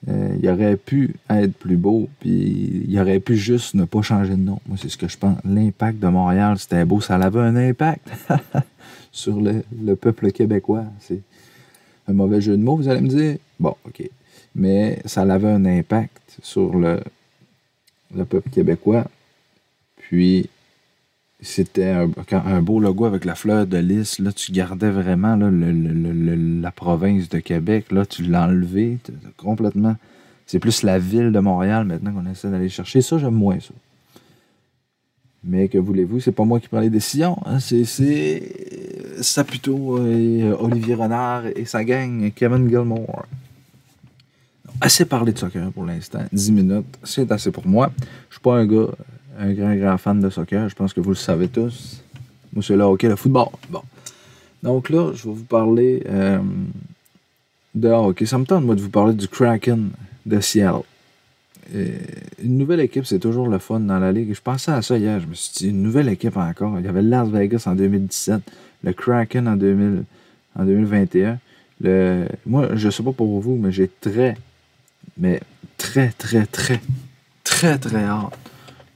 Euh, 0.07 0.37
il 0.41 0.47
aurait 0.49 0.77
pu 0.77 1.15
être 1.29 1.53
plus 1.53 1.75
beau, 1.75 2.07
puis 2.19 2.85
il 2.87 2.99
aurait 2.99 3.19
pu 3.19 3.35
juste 3.35 3.73
ne 3.73 3.83
pas 3.83 4.01
changer 4.01 4.31
de 4.31 4.41
nom. 4.41 4.59
Moi, 4.67 4.77
c'est 4.79 4.87
ce 4.87 4.97
que 4.97 5.07
je 5.09 5.17
pense. 5.17 5.37
L'impact 5.43 5.99
de 5.99 6.07
Montréal, 6.07 6.57
c'était 6.57 6.85
beau, 6.85 7.01
ça 7.01 7.15
avait 7.15 7.39
un 7.39 7.55
impact 7.55 8.09
sur 9.11 9.41
le, 9.41 9.63
le 9.83 9.95
peuple 9.95 10.31
québécois. 10.31 10.85
Un 12.09 12.13
mauvais 12.13 12.41
jeu 12.41 12.57
de 12.57 12.63
mots, 12.63 12.75
vous 12.75 12.89
allez 12.89 13.01
me 13.01 13.07
dire? 13.07 13.37
Bon, 13.59 13.75
OK 13.85 14.09
mais 14.55 14.99
ça 15.05 15.21
avait 15.21 15.49
un 15.49 15.65
impact 15.65 16.37
sur 16.41 16.77
le, 16.77 16.99
le 18.15 18.25
peuple 18.25 18.49
québécois. 18.49 19.05
Puis, 19.97 20.49
c'était 21.41 21.95
un, 22.31 22.61
beau 22.61 22.79
logo 22.79 23.05
avec 23.05 23.25
la 23.25 23.35
fleur 23.35 23.65
de 23.65 23.77
lys. 23.77 24.19
Là, 24.19 24.31
tu 24.33 24.51
gardais 24.51 24.89
vraiment 24.89 25.37
la 25.37 26.71
province 26.71 27.29
de 27.29 27.39
Québec. 27.39 27.91
Là, 27.91 28.05
tu 28.05 28.23
l'as 28.23 28.47
enlevé 28.47 28.97
complètement. 29.37 29.95
C'est 30.45 30.59
plus 30.59 30.83
la 30.83 30.99
ville 30.99 31.31
de 31.31 31.39
Montréal 31.39 31.85
maintenant 31.85 32.11
qu'on 32.11 32.29
essaie 32.29 32.49
d'aller 32.49 32.69
chercher. 32.69 33.01
Ça, 33.01 33.17
j'aime 33.19 33.35
moins 33.35 33.59
ça. 33.59 33.73
Mais 35.43 35.69
que 35.69 35.77
voulez-vous, 35.77 36.19
c'est 36.19 36.33
pas 36.33 36.43
moi 36.43 36.59
qui 36.59 36.67
prends 36.67 36.81
les 36.81 36.89
décisions. 36.89 37.37
Hein. 37.45 37.59
C'est 37.59 37.85
Saputo 39.21 40.05
et 40.05 40.43
euh, 40.43 40.55
Olivier 40.59 40.95
Renard 40.95 41.45
et 41.55 41.65
sa 41.65 41.83
gang, 41.83 42.31
Kevin 42.35 42.67
Gilmore 42.67 43.25
assez 44.81 45.05
parlé 45.05 45.33
de 45.33 45.37
soccer 45.37 45.71
pour 45.71 45.85
l'instant. 45.85 46.23
10 46.31 46.51
minutes, 46.51 46.97
c'est 47.03 47.31
assez 47.31 47.51
pour 47.51 47.67
moi. 47.67 47.91
Je 48.29 48.35
suis 48.35 48.41
pas 48.41 48.55
un 48.55 48.65
gars, 48.65 48.87
un 49.37 49.53
grand, 49.53 49.75
grand 49.75 49.97
fan 49.97 50.19
de 50.19 50.29
soccer. 50.29 50.69
Je 50.69 50.75
pense 50.75 50.93
que 50.93 51.01
vous 51.01 51.09
le 51.09 51.15
savez 51.15 51.47
tous. 51.47 52.01
Moi, 52.53 52.63
c'est 52.63 52.75
là, 52.75 52.87
OK, 52.87 53.03
le 53.03 53.15
football. 53.15 53.49
Bon. 53.69 53.81
Donc 54.63 54.89
là, 54.89 55.11
je 55.13 55.23
vais 55.23 55.33
vous 55.33 55.43
parler 55.43 56.03
euh, 56.07 56.39
de 57.75 57.89
hockey. 57.89 58.25
Ça 58.25 58.37
me 58.37 58.45
tente, 58.45 58.63
moi, 58.63 58.75
de 58.75 58.81
vous 58.81 58.89
parler 58.89 59.13
du 59.13 59.27
Kraken 59.27 59.89
de 60.25 60.39
Seattle. 60.39 60.83
Euh, 61.75 61.97
une 62.43 62.57
nouvelle 62.57 62.79
équipe, 62.79 63.05
c'est 63.05 63.19
toujours 63.19 63.47
le 63.47 63.59
fun 63.59 63.79
dans 63.79 63.99
la 63.99 64.11
ligue. 64.11 64.33
Je 64.33 64.41
pensais 64.41 64.71
à 64.71 64.81
ça 64.81 64.97
hier. 64.97 65.19
Je 65.19 65.27
me 65.27 65.33
suis 65.33 65.51
dit, 65.53 65.69
une 65.69 65.83
nouvelle 65.83 66.09
équipe 66.09 66.37
encore. 66.37 66.79
Il 66.79 66.85
y 66.85 66.87
avait 66.87 67.01
Las 67.01 67.29
Vegas 67.29 67.63
en 67.67 67.75
2017, 67.75 68.41
le 68.83 68.93
Kraken 68.93 69.47
en, 69.47 69.55
2000, 69.55 70.03
en 70.57 70.65
2021. 70.65 71.39
Le, 71.81 72.27
moi, 72.45 72.69
je 72.75 72.89
sais 72.89 73.03
pas 73.03 73.11
pour 73.11 73.39
vous, 73.39 73.55
mais 73.55 73.71
j'ai 73.71 73.89
très, 74.01 74.35
mais 75.17 75.39
très, 75.77 76.09
très, 76.09 76.45
très, 76.45 76.81
très, 77.43 77.77
très 77.77 78.03
hâte 78.03 78.37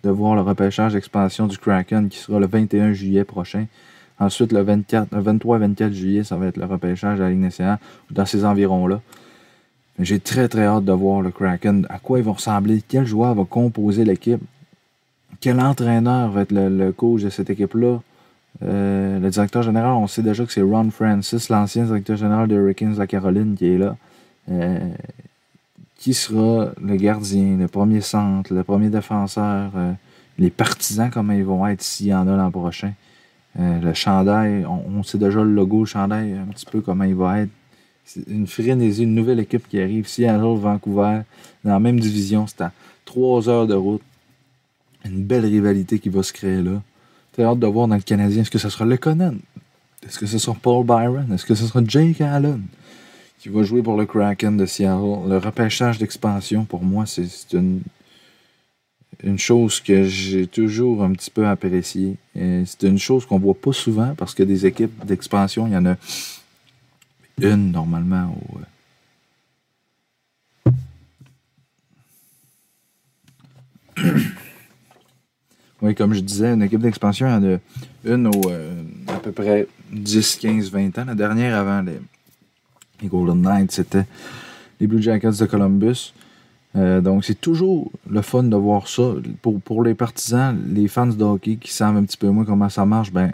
de 0.03 0.09
voir 0.09 0.35
le 0.35 0.41
repêchage 0.41 0.93
d'expansion 0.93 1.47
du 1.47 1.57
Kraken 1.57 2.09
qui 2.09 2.17
sera 2.17 2.39
le 2.39 2.47
21 2.47 2.93
juillet 2.93 3.23
prochain. 3.23 3.67
Ensuite, 4.19 4.51
le, 4.51 4.61
24, 4.61 5.13
le 5.13 5.21
23 5.21 5.57
et 5.57 5.59
24 5.59 5.93
juillet, 5.93 6.23
ça 6.23 6.35
va 6.35 6.47
être 6.47 6.57
le 6.57 6.65
repêchage 6.65 7.19
de 7.19 7.23
la 7.23 7.29
Ligue 7.29 7.39
nationale, 7.39 7.79
dans 8.11 8.25
ces 8.25 8.45
environs-là. 8.45 9.01
J'ai 9.99 10.19
très, 10.19 10.47
très 10.47 10.65
hâte 10.65 10.85
de 10.85 10.91
voir 10.91 11.21
le 11.21 11.29
Kraken, 11.29 11.85
à 11.89 11.99
quoi 11.99 12.17
ils 12.17 12.25
vont 12.25 12.33
ressembler, 12.33 12.81
quel 12.87 13.05
joueur 13.05 13.35
va 13.35 13.45
composer 13.45 14.03
l'équipe, 14.03 14.41
quel 15.39 15.59
entraîneur 15.59 16.31
va 16.31 16.41
être 16.41 16.51
le, 16.51 16.91
coach 16.91 17.21
de 17.21 17.29
cette 17.29 17.49
équipe-là. 17.49 17.99
Euh, 18.63 19.19
le 19.19 19.29
directeur 19.29 19.61
général, 19.61 19.91
on 19.91 20.07
sait 20.07 20.23
déjà 20.23 20.45
que 20.45 20.51
c'est 20.51 20.61
Ron 20.61 20.89
Francis, 20.89 21.49
l'ancien 21.49 21.85
directeur 21.85 22.17
général 22.17 22.47
de 22.47 22.55
Hurricanes 22.55 22.93
de 22.93 22.99
la 22.99 23.07
Caroline, 23.07 23.55
qui 23.55 23.67
est 23.67 23.77
là. 23.77 23.95
Euh, 24.49 24.79
qui 25.97 26.13
sera 26.13 26.71
le 26.81 26.95
gardien, 26.95 27.57
le 27.57 27.67
premier 27.67 28.01
centre, 28.01 28.53
le 28.53 28.63
premier 28.63 28.89
défenseur, 28.89 29.71
euh, 29.75 29.93
les 30.37 30.49
partisans, 30.49 31.09
comment 31.11 31.33
ils 31.33 31.45
vont 31.45 31.65
être 31.67 31.81
s'il 31.81 32.07
y 32.07 32.13
en 32.13 32.27
a 32.27 32.35
l'an 32.35 32.51
prochain. 32.51 32.93
le 33.57 33.93
chandail, 33.93 34.65
on, 34.65 35.03
sait 35.03 35.17
déjà 35.17 35.41
le 35.41 35.53
logo, 35.53 35.81
le 35.81 35.85
chandail, 35.85 36.33
un 36.33 36.51
petit 36.51 36.65
peu 36.65 36.81
comment 36.81 37.03
il 37.03 37.15
va 37.15 37.41
être. 37.41 37.51
C'est 38.05 38.27
une 38.27 38.47
frénésie, 38.47 39.03
une 39.03 39.15
nouvelle 39.15 39.39
équipe 39.39 39.67
qui 39.67 39.79
arrive. 39.79 40.07
Seattle, 40.07 40.57
Vancouver, 40.57 41.21
dans 41.63 41.71
la 41.71 41.79
même 41.79 41.99
division, 41.99 42.45
c'est 42.47 42.61
à 42.61 42.71
trois 43.05 43.47
heures 43.49 43.67
de 43.67 43.75
route. 43.75 44.01
Une 45.05 45.23
belle 45.23 45.45
rivalité 45.45 45.99
qui 45.99 46.09
va 46.09 46.23
se 46.23 46.33
créer 46.33 46.61
là. 46.61 46.81
Très 47.33 47.43
hâte 47.43 47.59
de 47.59 47.67
voir 47.67 47.87
dans 47.87 47.95
le 47.95 48.01
Canadien, 48.01 48.41
est-ce 48.41 48.51
que 48.51 48.59
ce 48.59 48.69
sera 48.69 48.85
Le 48.85 48.97
Conan? 48.97 49.35
Est-ce 50.05 50.19
que 50.19 50.25
ce 50.25 50.37
sera 50.37 50.55
Paul 50.61 50.85
Byron? 50.85 51.31
Est-ce 51.33 51.45
que 51.45 51.55
ce 51.55 51.65
sera 51.65 51.81
Jake 51.85 52.21
Allen? 52.21 52.63
qui 53.39 53.49
va 53.49 53.61
jouer 53.63 53.81
pour 53.81 53.97
le 53.97 54.05
Kraken 54.05 54.55
de 54.55 54.65
Seattle? 54.65 55.27
Le 55.27 55.37
repêchage 55.37 55.97
d'expansion, 55.97 56.63
pour 56.63 56.81
moi, 56.81 57.05
c'est 57.05 57.27
une, 57.51 57.81
une 59.21 59.37
chose 59.37 59.81
que 59.81 60.05
j'ai 60.05 60.47
toujours 60.47 61.03
un 61.03 61.11
petit 61.11 61.29
peu 61.29 61.45
appréciée. 61.45 62.15
C'est 62.33 62.83
une 62.83 62.97
chose 62.97 63.25
qu'on 63.25 63.39
voit 63.39 63.53
pas 63.53 63.73
souvent 63.73 64.13
parce 64.15 64.33
que 64.33 64.43
des 64.43 64.65
équipes 64.65 65.05
d'expansion, 65.05 65.67
il 65.67 65.73
y 65.73 65.77
en 65.77 65.85
a 65.85 65.95
une 67.41 67.71
normalement 67.71 68.35
oui, 75.81 75.95
comme 75.95 76.13
je 76.13 76.19
disais, 76.19 76.53
une 76.53 76.61
équipe 76.61 76.81
d'expansion, 76.81 77.27
il 77.27 77.31
y 77.31 77.33
en 77.33 77.55
a 77.55 77.57
une 78.05 78.27
au, 78.27 78.49
euh, 78.49 78.83
à 79.07 79.19
peu 79.19 79.31
près 79.31 79.67
10, 79.91 80.37
15, 80.37 80.71
20 80.71 80.99
ans. 80.99 81.05
La 81.05 81.15
dernière 81.15 81.55
avant 81.55 81.81
les, 81.81 81.99
Golden 83.07 83.41
Knights, 83.41 83.71
c'était 83.71 84.05
les 84.79 84.87
Blue 84.87 85.01
Jackets 85.01 85.31
de 85.39 85.45
Columbus. 85.45 86.13
Euh, 86.75 87.01
donc, 87.01 87.25
c'est 87.25 87.39
toujours 87.39 87.91
le 88.09 88.21
fun 88.21 88.43
de 88.43 88.55
voir 88.55 88.87
ça. 88.87 89.13
Pour, 89.41 89.59
pour 89.61 89.83
les 89.83 89.93
partisans, 89.93 90.57
les 90.69 90.87
fans 90.87 91.05
de 91.07 91.23
hockey 91.23 91.57
qui 91.57 91.71
savent 91.71 91.97
un 91.97 92.03
petit 92.03 92.17
peu 92.17 92.29
moins 92.29 92.45
comment 92.45 92.69
ça 92.69 92.85
marche, 92.85 93.11
ben, 93.11 93.33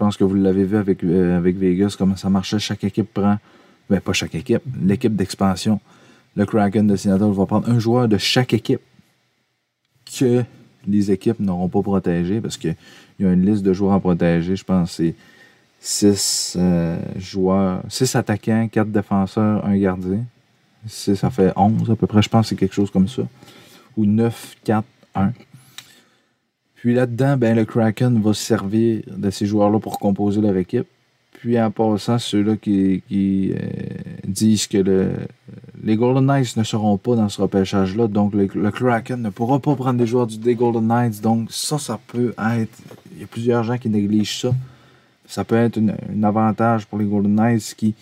pense 0.00 0.16
que 0.16 0.24
vous 0.24 0.34
l'avez 0.34 0.64
vu 0.64 0.78
avec, 0.78 1.04
euh, 1.04 1.36
avec 1.36 1.56
Vegas, 1.56 1.94
comment 1.98 2.16
ça 2.16 2.30
marchait. 2.30 2.58
Chaque 2.58 2.84
équipe 2.84 3.12
prend, 3.12 3.36
ben, 3.90 4.00
pas 4.00 4.14
chaque 4.14 4.34
équipe, 4.34 4.62
l'équipe 4.82 5.14
d'expansion. 5.14 5.78
Le 6.36 6.46
Kraken 6.46 6.86
de 6.86 6.96
Seattle 6.96 7.32
va 7.32 7.44
prendre 7.44 7.68
un 7.68 7.78
joueur 7.78 8.08
de 8.08 8.16
chaque 8.16 8.54
équipe 8.54 8.80
que 10.18 10.42
les 10.86 11.10
équipes 11.10 11.38
n'auront 11.38 11.68
pas 11.68 11.82
protégé 11.82 12.40
parce 12.40 12.56
qu'il 12.56 12.76
y 13.18 13.26
a 13.26 13.32
une 13.32 13.44
liste 13.44 13.62
de 13.62 13.74
joueurs 13.74 13.92
à 13.92 14.00
protéger. 14.00 14.56
Je 14.56 14.64
pense 14.64 14.96
que 14.96 15.12
c'est 15.80 16.14
6 16.14 16.56
euh, 16.58 16.96
joueurs, 17.18 17.82
6 17.90 18.16
attaquants, 18.16 18.68
4 18.72 18.90
défenseurs, 18.90 19.66
1 19.66 19.76
gardien. 19.76 20.24
Ça 20.86 21.28
fait 21.28 21.52
11 21.56 21.90
à 21.90 21.94
peu 21.94 22.06
près, 22.06 22.22
je 22.22 22.30
pense 22.30 22.46
que 22.46 22.48
c'est 22.48 22.56
quelque 22.56 22.74
chose 22.74 22.90
comme 22.90 23.06
ça. 23.08 23.22
Ou 23.98 24.06
9, 24.06 24.56
4, 24.64 24.82
1. 25.14 25.32
Puis 26.80 26.94
là-dedans, 26.94 27.36
ben, 27.36 27.56
le 27.56 27.64
Kraken 27.64 28.20
va 28.20 28.32
se 28.32 28.42
servir 28.42 29.02
de 29.06 29.30
ces 29.30 29.46
joueurs-là 29.46 29.78
pour 29.78 29.98
composer 29.98 30.40
leur 30.40 30.56
équipe. 30.56 30.86
Puis 31.32 31.60
en 31.60 31.70
passant, 31.70 32.18
ceux-là 32.18 32.56
qui, 32.56 33.02
qui 33.08 33.52
euh, 33.52 33.58
disent 34.26 34.66
que 34.66 34.78
le, 34.78 35.12
les 35.82 35.96
Golden 35.96 36.26
Knights 36.26 36.56
ne 36.56 36.64
seront 36.64 36.98
pas 36.98 37.16
dans 37.16 37.28
ce 37.28 37.40
repêchage-là, 37.40 38.08
donc 38.08 38.34
le, 38.34 38.70
Kraken 38.70 39.22
ne 39.22 39.30
pourra 39.30 39.58
pas 39.58 39.74
prendre 39.74 39.98
des 39.98 40.06
joueurs 40.06 40.26
du, 40.26 40.38
des 40.38 40.54
Golden 40.54 40.86
Knights. 40.86 41.22
Donc 41.22 41.50
ça, 41.50 41.78
ça 41.78 41.98
peut 42.06 42.34
être... 42.38 42.78
Il 43.14 43.20
y 43.20 43.24
a 43.24 43.26
plusieurs 43.26 43.62
gens 43.62 43.78
qui 43.78 43.88
négligent 43.88 44.40
ça 44.40 44.52
ça 45.30 45.44
peut 45.44 45.56
être 45.56 45.78
un 45.78 46.22
avantage 46.24 46.86
pour 46.86 46.98
les 46.98 47.04
Golden 47.04 47.36
Knights 47.36 47.74
qui, 47.76 47.94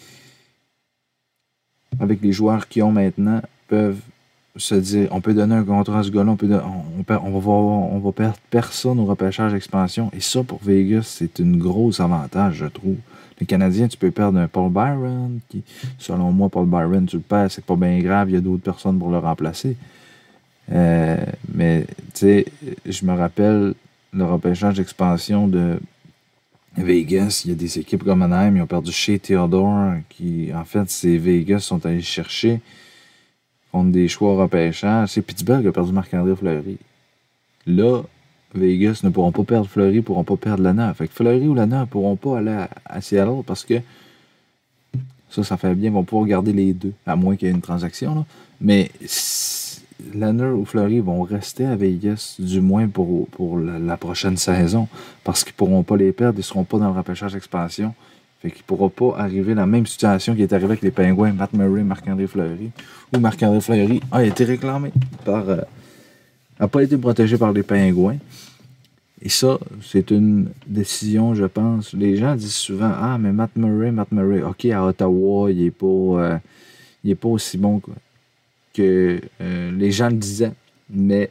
avec 2.00 2.22
les 2.22 2.32
joueurs 2.32 2.66
qu'ils 2.66 2.82
ont 2.82 2.90
maintenant, 2.90 3.42
peuvent 3.68 4.00
se 4.58 4.74
dire 4.74 5.08
on 5.10 5.20
peut 5.20 5.34
donner 5.34 5.54
un 5.54 5.64
contrat 5.64 6.00
à 6.00 6.02
ce 6.02 6.10
gars-là, 6.10 6.32
on, 6.32 6.36
peut 6.36 6.48
on, 7.22 7.98
va 7.98 8.12
perdre 8.12 8.36
personne 8.50 8.98
au 9.00 9.04
repêchage 9.04 9.54
expansion. 9.54 10.10
Et 10.14 10.20
ça, 10.20 10.42
pour 10.42 10.60
Vegas, 10.62 11.02
c'est 11.04 11.38
une 11.38 11.56
grosse 11.56 12.00
avantage, 12.00 12.56
je 12.56 12.66
trouve. 12.66 12.96
Les 13.40 13.46
Canadiens, 13.46 13.86
tu 13.86 13.96
peux 13.96 14.10
perdre 14.10 14.38
un 14.38 14.48
Paul 14.48 14.70
Byron, 14.70 15.38
qui, 15.48 15.62
selon 15.96 16.32
moi, 16.32 16.48
Paul 16.48 16.66
Byron, 16.66 17.06
tu 17.06 17.16
le 17.16 17.22
perds, 17.22 17.52
c'est 17.52 17.64
pas 17.64 17.76
bien 17.76 18.00
grave, 18.00 18.30
il 18.30 18.34
y 18.34 18.36
a 18.36 18.40
d'autres 18.40 18.64
personnes 18.64 18.98
pour 18.98 19.10
le 19.10 19.18
remplacer. 19.18 19.76
Euh, 20.72 21.16
mais, 21.54 21.86
tu 22.14 22.20
sais, 22.20 22.46
je 22.84 23.04
me 23.06 23.16
rappelle 23.16 23.74
le 24.12 24.24
repêchage 24.24 24.74
d'expansion 24.74 25.46
de 25.46 25.78
Vegas, 26.76 27.42
il 27.44 27.50
y 27.50 27.52
a 27.52 27.56
des 27.56 27.78
équipes 27.78 28.02
comme 28.02 28.22
Anaheim, 28.22 28.56
ils 28.56 28.62
ont 28.62 28.66
perdu 28.66 28.90
chez 28.90 29.20
Theodore, 29.20 29.94
qui, 30.08 30.50
en 30.52 30.64
fait, 30.64 30.90
c'est 30.90 31.16
Vegas 31.16 31.60
sont 31.60 31.86
allés 31.86 32.02
chercher 32.02 32.60
contre 33.72 33.90
des 33.90 34.08
choix 34.08 34.36
repêchage. 34.36 35.10
C'est 35.10 35.22
Pittsburgh 35.22 35.62
qui 35.62 35.68
a 35.68 35.72
perdu 35.72 35.92
Marc-André 35.92 36.34
Fleury. 36.36 36.78
Là, 37.66 38.02
Vegas 38.54 39.00
ne 39.02 39.10
pourront 39.10 39.32
pas 39.32 39.44
perdre 39.44 39.68
Fleury, 39.68 39.96
ne 39.96 40.00
pourront 40.00 40.24
pas 40.24 40.36
perdre 40.36 40.62
Lana. 40.62 40.94
Fait 40.94 41.08
que 41.08 41.14
Fleury 41.14 41.46
ou 41.48 41.54
Lana 41.54 41.80
ne 41.80 41.84
pourront 41.86 42.16
pas 42.16 42.38
aller 42.38 42.66
à, 42.84 43.00
Seattle 43.00 43.42
parce 43.46 43.64
que 43.64 43.80
ça, 45.30 45.44
ça 45.44 45.56
fait 45.56 45.74
bien, 45.74 45.90
ils 45.90 45.92
vont 45.92 46.04
pouvoir 46.04 46.26
garder 46.26 46.52
les 46.52 46.72
deux, 46.72 46.94
à 47.06 47.14
moins 47.14 47.36
qu'il 47.36 47.48
y 47.48 47.50
ait 47.50 47.54
une 47.54 47.60
transaction. 47.60 48.14
Là. 48.14 48.24
Mais 48.60 48.90
Lanner 50.14 50.50
ou 50.50 50.64
Fleury 50.64 51.00
vont 51.00 51.22
rester 51.22 51.66
à 51.66 51.76
Vegas, 51.76 52.36
du 52.38 52.60
moins 52.60 52.88
pour, 52.88 53.28
pour 53.28 53.58
la, 53.58 53.96
prochaine 53.96 54.36
saison, 54.36 54.88
parce 55.24 55.44
qu'ils 55.44 55.52
ne 55.52 55.56
pourront 55.56 55.82
pas 55.82 55.96
les 55.96 56.12
perdre, 56.12 56.36
ils 56.36 56.40
ne 56.40 56.44
seront 56.44 56.64
pas 56.64 56.78
dans 56.78 56.90
le 56.90 56.96
repêchage 56.96 57.32
d'expansion. 57.32 57.94
Fait 58.40 58.50
qu'il 58.50 58.62
ne 58.62 58.66
pourra 58.66 58.88
pas 58.88 59.18
arriver 59.18 59.54
la 59.54 59.66
même 59.66 59.86
situation 59.86 60.34
qui 60.34 60.42
est 60.42 60.52
arrivée 60.52 60.70
avec 60.72 60.82
les 60.82 60.90
Pingouins, 60.90 61.32
Matt 61.32 61.52
Murray, 61.52 61.82
Marc-André 61.82 62.26
Fleury, 62.26 62.70
où 63.14 63.18
Marc-André 63.18 63.60
Fleury 63.60 64.00
a 64.12 64.24
été 64.24 64.44
réclamé 64.44 64.92
par. 65.24 65.48
euh, 65.48 66.66
pas 66.68 66.82
été 66.82 66.96
protégé 66.96 67.36
par 67.36 67.52
les 67.52 67.62
Pingouins. 67.62 68.18
Et 69.20 69.28
ça, 69.28 69.58
c'est 69.82 70.12
une 70.12 70.50
décision, 70.66 71.34
je 71.34 71.44
pense. 71.44 71.92
Les 71.92 72.16
gens 72.16 72.36
disent 72.36 72.54
souvent 72.54 72.92
Ah, 72.94 73.18
mais 73.18 73.32
Matt 73.32 73.56
Murray, 73.56 73.90
Matt 73.90 74.12
Murray, 74.12 74.42
OK, 74.42 74.66
à 74.66 74.84
Ottawa, 74.84 75.50
il 75.50 75.64
n'est 75.64 75.70
pas, 75.72 75.86
euh, 75.86 76.38
est 77.04 77.14
pas 77.16 77.28
aussi 77.28 77.58
bon. 77.58 77.80
Quoi 77.80 77.94
que 78.78 79.20
euh, 79.40 79.72
les 79.72 79.90
gens 79.90 80.08
le 80.08 80.16
disaient. 80.16 80.52
Mais 80.88 81.30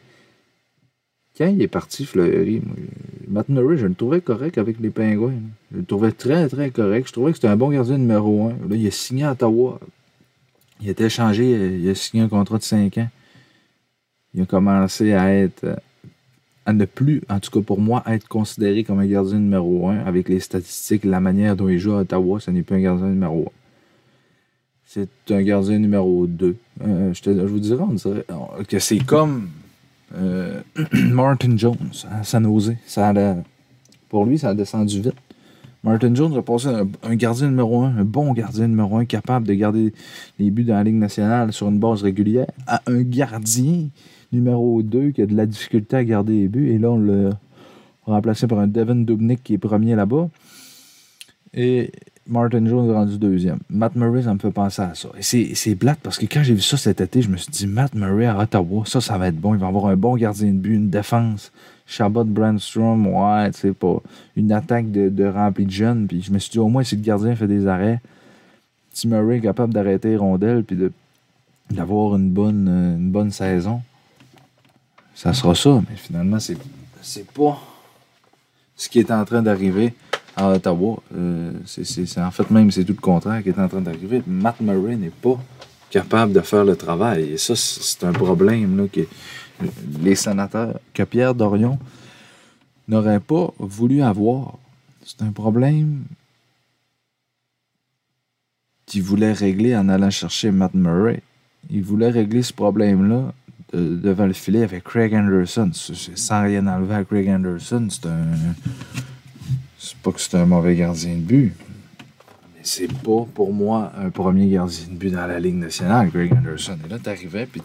quand 1.38 1.48
il 1.48 1.62
est 1.62 1.70
parti, 1.70 2.06
Fleury, 2.06 2.62
Matt 3.28 3.50
Murray, 3.50 3.78
je 3.78 3.88
le 3.88 3.94
trouvais 3.94 4.22
correct 4.22 4.58
avec 4.58 4.80
les 4.80 4.90
Pingouins. 4.90 5.34
Je 5.72 5.78
le 5.78 5.84
trouvais 5.84 6.12
très, 6.12 6.48
très 6.48 6.72
correct. 6.72 7.08
Je 7.08 7.14
trouvais 7.14 7.32
que 7.32 7.38
c'était 7.38 7.50
un 7.50 7.58
bon 7.58 7.70
gardien 7.70 7.98
numéro 7.98 8.48
un. 8.48 8.54
Là, 8.70 8.76
il 8.76 8.88
a 8.88 8.92
signé 8.92 9.26
à 9.26 9.34
Ottawa. 9.34 9.80
Il 10.82 10.88
a 10.88 10.92
été 10.92 11.06
échangé, 11.06 11.78
il 11.78 11.90
a 11.90 11.96
signé 11.96 12.24
un 12.24 12.30
contrat 12.30 12.58
de 12.58 12.64
5 12.64 12.98
ans. 13.00 13.10
Il 14.34 14.42
a 14.44 14.46
commencé 14.46 15.14
à 15.14 15.34
être, 15.34 15.80
à 16.66 16.74
ne 16.74 16.86
plus, 16.86 17.22
en 17.30 17.40
tout 17.40 17.52
cas 17.52 17.62
pour 17.62 17.82
moi, 17.82 18.04
être 18.08 18.28
considéré 18.28 18.84
comme 18.84 19.00
un 19.00 19.08
gardien 19.08 19.40
numéro 19.40 19.90
un 19.90 19.98
avec 20.00 20.30
les 20.30 20.40
statistiques, 20.40 21.04
la 21.04 21.20
manière 21.20 21.56
dont 21.56 21.68
il 21.68 21.80
joue 21.80 21.94
à 21.94 22.02
Ottawa, 22.02 22.40
ce 22.40 22.52
n'est 22.52 22.62
plus 22.62 22.76
un 22.76 22.82
gardien 22.82 23.08
numéro 23.08 23.46
un. 23.48 23.52
C'est 24.86 25.10
un 25.32 25.42
gardien 25.42 25.80
numéro 25.80 26.28
2. 26.28 26.56
Euh, 26.82 27.14
je, 27.14 27.32
vous 27.32 27.60
dirais, 27.60 27.84
on 27.84 27.94
dirait 27.94 28.26
que 28.68 28.80
c'est 28.80 29.00
comme 29.00 29.50
euh, 30.16 30.62
Martin 30.94 31.58
Jones 31.58 31.78
Jose. 31.92 32.76
Ça 32.86 33.14
pour 34.10 34.26
lui, 34.26 34.38
ça 34.38 34.50
a 34.50 34.54
descendu 34.54 35.02
vite. 35.02 35.16
Martin 35.84 36.14
Jones 36.14 36.36
a 36.38 36.42
passé 36.42 36.68
un, 36.68 37.16
gardien 37.16 37.48
numéro 37.48 37.84
1, 37.84 37.98
un 37.98 38.04
bon 38.04 38.34
gardien 38.34 38.68
numéro 38.68 38.98
1, 38.98 39.06
capable 39.06 39.48
de 39.48 39.54
garder 39.54 39.94
les 40.40 40.52
buts 40.52 40.64
dans 40.64 40.74
la 40.74 40.84
Ligue 40.84 40.96
nationale 40.96 41.54
sur 41.54 41.70
une 41.70 41.80
base 41.80 42.04
régulière, 42.04 42.48
à 42.66 42.82
un 42.88 43.02
gardien 43.04 43.90
numéro 44.32 44.82
2 44.82 45.12
qui 45.12 45.22
a 45.22 45.26
de 45.26 45.36
la 45.36 45.46
difficulté 45.46 45.96
à 45.96 46.04
garder 46.04 46.42
les 46.42 46.48
buts. 46.48 46.72
Et 46.72 46.78
là, 46.78 46.92
on 46.92 47.00
l'a 47.00 47.30
remplacé 48.06 48.48
par 48.48 48.60
un 48.60 48.68
Devin 48.68 48.96
Dubnik 48.96 49.44
qui 49.44 49.54
est 49.54 49.58
premier 49.58 49.96
là-bas. 49.96 50.30
Et 51.54 51.92
Martin 52.30 52.66
Jones 52.66 52.90
est 52.90 52.94
rendu 52.94 53.18
deuxième. 53.18 53.60
Matt 53.70 53.96
Murray, 53.96 54.24
ça 54.24 54.34
me 54.34 54.40
fait 54.40 54.52
penser 54.52 54.82
à 54.82 54.94
ça. 54.96 55.10
Et 55.18 55.22
c'est 55.22 55.76
plate 55.76 56.00
parce 56.02 56.18
que 56.18 56.26
quand 56.26 56.44
j'ai 56.44 56.54
vu 56.54 56.62
ça 56.62 56.78
cet 56.78 57.02
été, 57.02 57.22
je 57.22 57.30
me 57.30 57.38
suis 57.38 57.52
dit, 57.52 57.68
Matt 57.68 57.96
Murray 57.96 58.26
à 58.26 58.38
Ottawa, 58.38 58.84
ça, 58.86 59.02
ça 59.02 59.18
va 59.18 59.28
être 59.28 59.40
bon. 59.40 59.54
Il 59.54 59.60
va 59.60 59.68
avoir 59.68 59.88
un 59.88 59.96
bon 59.96 60.16
gardien 60.16 60.48
de 60.48 60.58
but, 60.58 60.76
une 60.76 60.90
défense. 60.90 61.52
Chabot 61.86 62.26
Brandstrom, 62.26 63.08
ouais, 63.08 63.52
tu 63.52 63.60
sais, 63.60 63.72
pas. 63.72 64.02
Une 64.36 64.52
attaque 64.52 64.92
de, 64.92 65.10
de 65.10 65.26
rempli 65.26 65.66
de 65.66 65.72
jeunes. 65.72 66.08
Puis 66.08 66.22
je 66.22 66.32
me 66.32 66.40
suis 66.40 66.52
dit, 66.52 66.60
au 66.60 66.68
moins, 66.68 66.84
si 66.84 66.96
le 66.96 67.02
gardien 67.02 67.36
fait 67.36 67.48
des 67.48 67.66
arrêts, 67.66 68.02
si 68.92 69.08
Murray 69.08 69.38
est 69.38 69.42
capable 69.42 69.74
d'arrêter 69.74 70.16
rondelle 70.18 70.64
puis 70.64 70.78
d'avoir 71.70 72.16
une 72.16 72.30
bonne, 72.30 72.68
une 72.68 73.12
bonne 73.12 73.32
saison, 73.32 73.82
ça 75.16 75.34
sera 75.34 75.56
ça. 75.56 75.82
Mais 75.90 75.96
finalement, 75.96 76.38
c'est 76.40 77.28
pas 77.32 77.60
ce 78.76 78.90
qui 78.90 79.00
est 79.00 79.12
en 79.12 79.24
train 79.24 79.42
d'arriver 79.42 79.94
à 80.38 80.52
Ottawa. 80.52 81.02
Euh, 81.16 81.52
c'est, 81.66 82.20
en 82.20 82.32
fait, 82.32 82.50
même, 82.52 82.70
c'est 82.72 82.86
tout 82.86 82.94
le 82.94 83.02
contraire 83.02 83.42
qui 83.42 83.50
est 83.50 83.60
en 83.60 83.68
train 83.68 83.82
d'arriver. 83.82 84.22
Matt 84.28 84.62
Murray 84.62 84.96
n'est 84.96 85.10
pas 85.10 85.38
capable 85.90 86.32
de 86.32 86.42
faire 86.42 86.64
le 86.64 86.76
travail. 86.76 87.32
Et 87.32 87.38
ça, 87.38 87.56
c'est 87.56 88.04
un 88.04 88.14
problème 88.14 88.88
que 88.94 89.02
les 90.00 90.16
sénateurs, 90.16 90.80
que 90.94 91.04
Pierre 91.04 91.34
Dorion 91.34 91.80
n'aurait 92.88 93.20
pas 93.20 93.52
voulu 93.58 94.04
avoir. 94.04 94.58
C'est 95.04 95.24
un 95.24 95.32
problème 95.32 96.04
qu'il 98.86 99.02
voulait 99.02 99.34
régler 99.34 99.76
en 99.76 99.90
allant 99.90 100.12
chercher 100.12 100.52
Matt 100.52 100.76
Murray. 100.76 101.22
Il 101.70 101.84
voulait 101.84 102.12
régler 102.12 102.44
ce 102.44 102.54
problème-là 102.54 103.34
devant 103.74 104.28
le 104.28 104.34
filet 104.34 104.64
avec 104.64 104.84
Craig 104.84 105.14
Anderson. 105.14 105.72
Sans 105.74 106.44
rien 106.44 106.68
enlever 106.68 106.96
à 106.96 107.04
Craig 107.04 107.28
Anderson, 107.28 107.88
c'est 107.90 108.06
un. 108.06 108.24
C'est 109.80 109.96
pas 109.98 110.12
que 110.12 110.20
c'est 110.20 110.36
un 110.36 110.46
mauvais 110.46 110.76
gardien 110.76 111.16
de 111.16 111.22
but. 111.22 111.54
Mais 112.56 112.62
c'est 112.64 112.92
pas 112.92 113.26
pour 113.34 113.54
moi 113.54 113.92
un 113.98 114.10
premier 114.10 114.50
gardien 114.50 114.88
de 114.90 114.96
but 114.96 115.12
dans 115.12 115.28
la 115.28 115.40
Ligue 115.40 115.56
nationale, 115.56 116.10
Craig 116.10 116.34
Anderson. 116.34 116.78
Et 116.86 116.90
là, 116.90 116.98
t'arrivais, 116.98 117.46
puis 117.46 117.62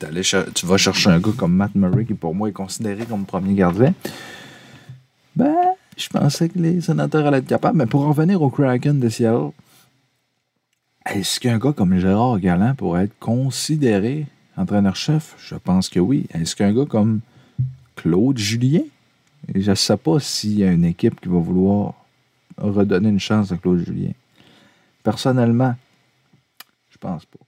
tu 0.54 0.66
vas 0.66 0.76
chercher 0.76 1.11
un 1.11 1.19
gars 1.19 1.33
comme 1.37 1.54
Matt 1.54 1.75
Murray, 1.75 2.04
qui 2.04 2.14
pour 2.14 2.35
moi 2.35 2.50
est 2.50 2.52
considéré 2.52 3.07
comme 3.07 3.25
premier 3.25 3.54
gardien. 3.54 3.95
Ben, 5.35 5.54
je 5.97 6.09
pensais 6.09 6.50
que 6.50 6.59
les 6.59 6.81
sénateurs 6.83 7.26
allaient 7.26 7.38
être 7.38 7.47
capables. 7.47 7.78
Mais 7.78 7.87
pour 7.87 8.04
revenir 8.04 8.42
au 8.42 8.50
Kraken 8.50 9.00
de 9.00 9.09
Seattle, 9.09 9.52
est-ce 11.07 11.40
qu'un 11.40 11.59
gars 11.59 11.73
comme 11.73 11.99
Gérard 11.99 12.38
Galland 12.38 12.75
pourrait 12.75 13.04
être 13.04 13.19
considéré 13.19 14.26
entraîneur-chef? 14.57 15.35
Je 15.38 15.54
pense 15.54 15.88
que 15.88 15.99
oui. 15.99 16.26
Est-ce 16.35 16.54
qu'un 16.54 16.73
gars 16.73 16.85
comme 16.85 17.21
Claude 17.97 18.37
Julien? 18.37 18.83
Je 19.54 19.71
ne 19.71 19.75
sais 19.75 19.97
pas 19.97 20.21
s'il 20.21 20.59
y 20.59 20.64
a 20.64 20.71
une 20.71 20.85
équipe 20.85 21.21
qui 21.21 21.28
va 21.28 21.38
vouloir 21.38 21.95
redonner 22.59 23.09
une 23.09 23.21
chance 23.21 23.52
à 23.52 23.56
Claude 23.56 23.85
Julien. 23.85 24.12
Personnellement, 25.02 25.75
je 26.90 26.99
pense 26.99 27.25
pas. 27.25 27.38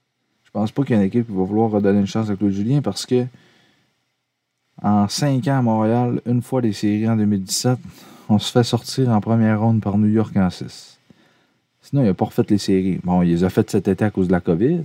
Je 0.43 0.51
pense 0.51 0.71
pas 0.71 0.83
qu'il 0.83 0.95
y 0.95 0.99
ait 0.99 1.01
une 1.01 1.07
équipe 1.07 1.27
qui 1.27 1.33
va 1.33 1.43
vouloir 1.43 1.71
redonner 1.71 1.99
une 1.99 2.07
chance 2.07 2.29
à 2.29 2.35
Claude 2.35 2.51
Julien 2.51 2.81
parce 2.81 3.05
que 3.05 3.25
en 4.81 5.07
cinq 5.07 5.47
ans 5.47 5.59
à 5.59 5.61
Montréal, 5.61 6.21
une 6.25 6.41
fois 6.41 6.61
les 6.61 6.73
séries 6.73 7.09
en 7.09 7.15
2017, 7.15 7.79
on 8.29 8.39
se 8.39 8.51
fait 8.51 8.63
sortir 8.63 9.09
en 9.09 9.21
première 9.21 9.61
ronde 9.61 9.81
par 9.81 9.97
New 9.97 10.09
York 10.09 10.35
en 10.35 10.49
6. 10.49 10.97
Sinon, 11.81 12.01
il 12.01 12.05
n'a 12.05 12.13
pas 12.13 12.25
refait 12.25 12.43
les 12.49 12.57
séries. 12.57 12.99
Bon, 13.03 13.21
il 13.21 13.29
les 13.29 13.43
a 13.43 13.49
faites 13.49 13.69
cet 13.69 13.87
été 13.87 14.03
à 14.03 14.09
cause 14.09 14.27
de 14.27 14.31
la 14.31 14.41
COVID. 14.41 14.83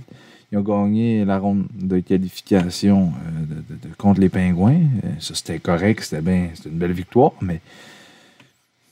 Ils 0.51 0.57
ont 0.57 0.61
gagné 0.61 1.25
la 1.25 1.39
ronde 1.39 1.65
de 1.73 1.99
qualification 1.99 3.13
euh, 3.25 3.89
contre 3.97 4.19
les 4.19 4.29
Pingouins. 4.29 4.81
Euh, 5.03 5.09
ça, 5.19 5.33
c'était 5.33 5.59
correct, 5.59 6.03
c'était 6.03 6.21
bien, 6.21 6.49
c'était 6.53 6.69
une 6.69 6.77
belle 6.77 6.91
victoire, 6.91 7.31
mais 7.41 7.61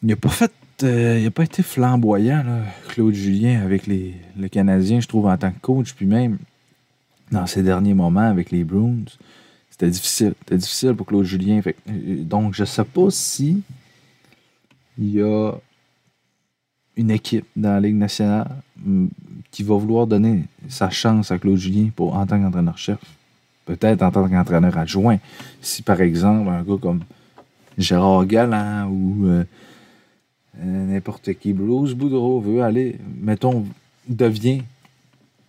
il 0.02 0.10
n'a 0.10 0.16
pas 0.16 0.30
fait. 0.30 0.52
Euh, 0.84 1.18
il 1.18 1.24
n'a 1.26 1.32
pas 1.32 1.44
été 1.44 1.62
flamboyant, 1.62 2.44
Claude 2.88 3.14
Julien, 3.14 3.62
avec 3.62 3.86
les, 3.86 4.16
le 4.38 4.48
Canadien, 4.48 5.00
je 5.00 5.08
trouve, 5.08 5.26
en 5.26 5.38
tant 5.38 5.52
que 5.52 5.60
coach, 5.60 5.94
puis 5.94 6.06
même 6.06 6.38
dans 7.32 7.46
ses 7.46 7.64
derniers 7.64 7.94
moments 7.94 8.30
avec 8.30 8.52
les 8.52 8.64
Bruins. 8.64 9.04
C'était 9.70 9.90
difficile. 9.90 10.34
C'était 10.40 10.58
difficile 10.58 10.94
pour 10.94 11.06
Claude 11.06 11.26
Julien. 11.26 11.62
donc, 11.88 12.54
je 12.54 12.64
ne 12.64 12.66
sais 12.66 12.84
pas 12.84 13.10
si 13.12 13.62
il 14.98 15.12
y 15.12 15.22
a 15.22 15.54
une 16.98 17.12
équipe 17.12 17.46
dans 17.56 17.74
la 17.74 17.80
Ligue 17.80 17.96
nationale 17.96 18.50
mm, 18.84 19.08
qui 19.52 19.64
va 19.64 19.76
vouloir 19.76 20.06
donner 20.06 20.44
sa 20.68 20.90
chance 20.90 21.32
à 21.32 21.38
Claude 21.38 21.56
Julien 21.56 21.90
pour, 21.96 22.16
en 22.16 22.26
tant 22.26 22.40
qu'entraîneur-chef. 22.42 23.00
Peut-être 23.66 24.02
en 24.02 24.12
tant 24.12 24.28
qu'entraîneur 24.28 24.78
adjoint. 24.78 25.18
Si, 25.62 25.82
par 25.82 26.02
exemple, 26.02 26.50
un 26.50 26.64
gars 26.64 26.78
comme 26.82 27.02
Gérard 27.78 28.26
Galland 28.26 28.90
ou 28.90 29.26
euh, 29.28 29.30
euh, 29.30 29.44
n'importe 30.90 31.34
qui, 31.34 31.54
Bruce 31.54 31.94
Boudreau 31.94 32.40
veut 32.40 32.62
aller, 32.62 32.98
mettons, 33.22 33.66
devient 34.08 34.62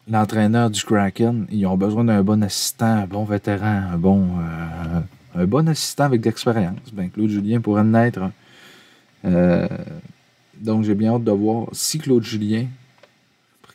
l'entraîneur 0.08 0.70
du 0.70 0.82
Kraken, 0.82 1.46
ils 1.50 1.66
ont 1.66 1.76
besoin 1.76 2.04
d'un 2.04 2.22
bon 2.22 2.42
assistant, 2.42 2.86
un 2.86 3.06
bon 3.06 3.24
vétéran, 3.24 3.90
un 3.92 3.96
bon, 3.96 4.28
euh, 4.38 5.00
un 5.34 5.46
bon 5.46 5.68
assistant 5.68 6.04
avec 6.04 6.20
de 6.20 6.26
l'expérience. 6.26 6.78
Ben, 6.92 7.10
Claude 7.10 7.30
Julien 7.30 7.60
pourrait 7.60 7.82
en 7.82 7.94
être. 7.94 8.30
Euh, 9.24 9.68
donc, 10.60 10.84
j'ai 10.84 10.94
bien 10.94 11.14
hâte 11.14 11.24
de 11.24 11.30
voir 11.30 11.68
si 11.72 11.98
Claude 11.98 12.24
Julien, 12.24 12.66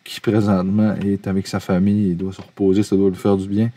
qui 0.03 0.19
présentement 0.19 0.95
est 0.95 1.25
avec 1.27 1.47
sa 1.47 1.59
famille 1.59 2.11
et 2.11 2.15
doit 2.15 2.33
se 2.33 2.41
reposer, 2.41 2.83
ça 2.83 2.95
doit 2.95 3.09
lui 3.09 3.15
faire 3.15 3.37
du 3.37 3.47
bien, 3.47 3.71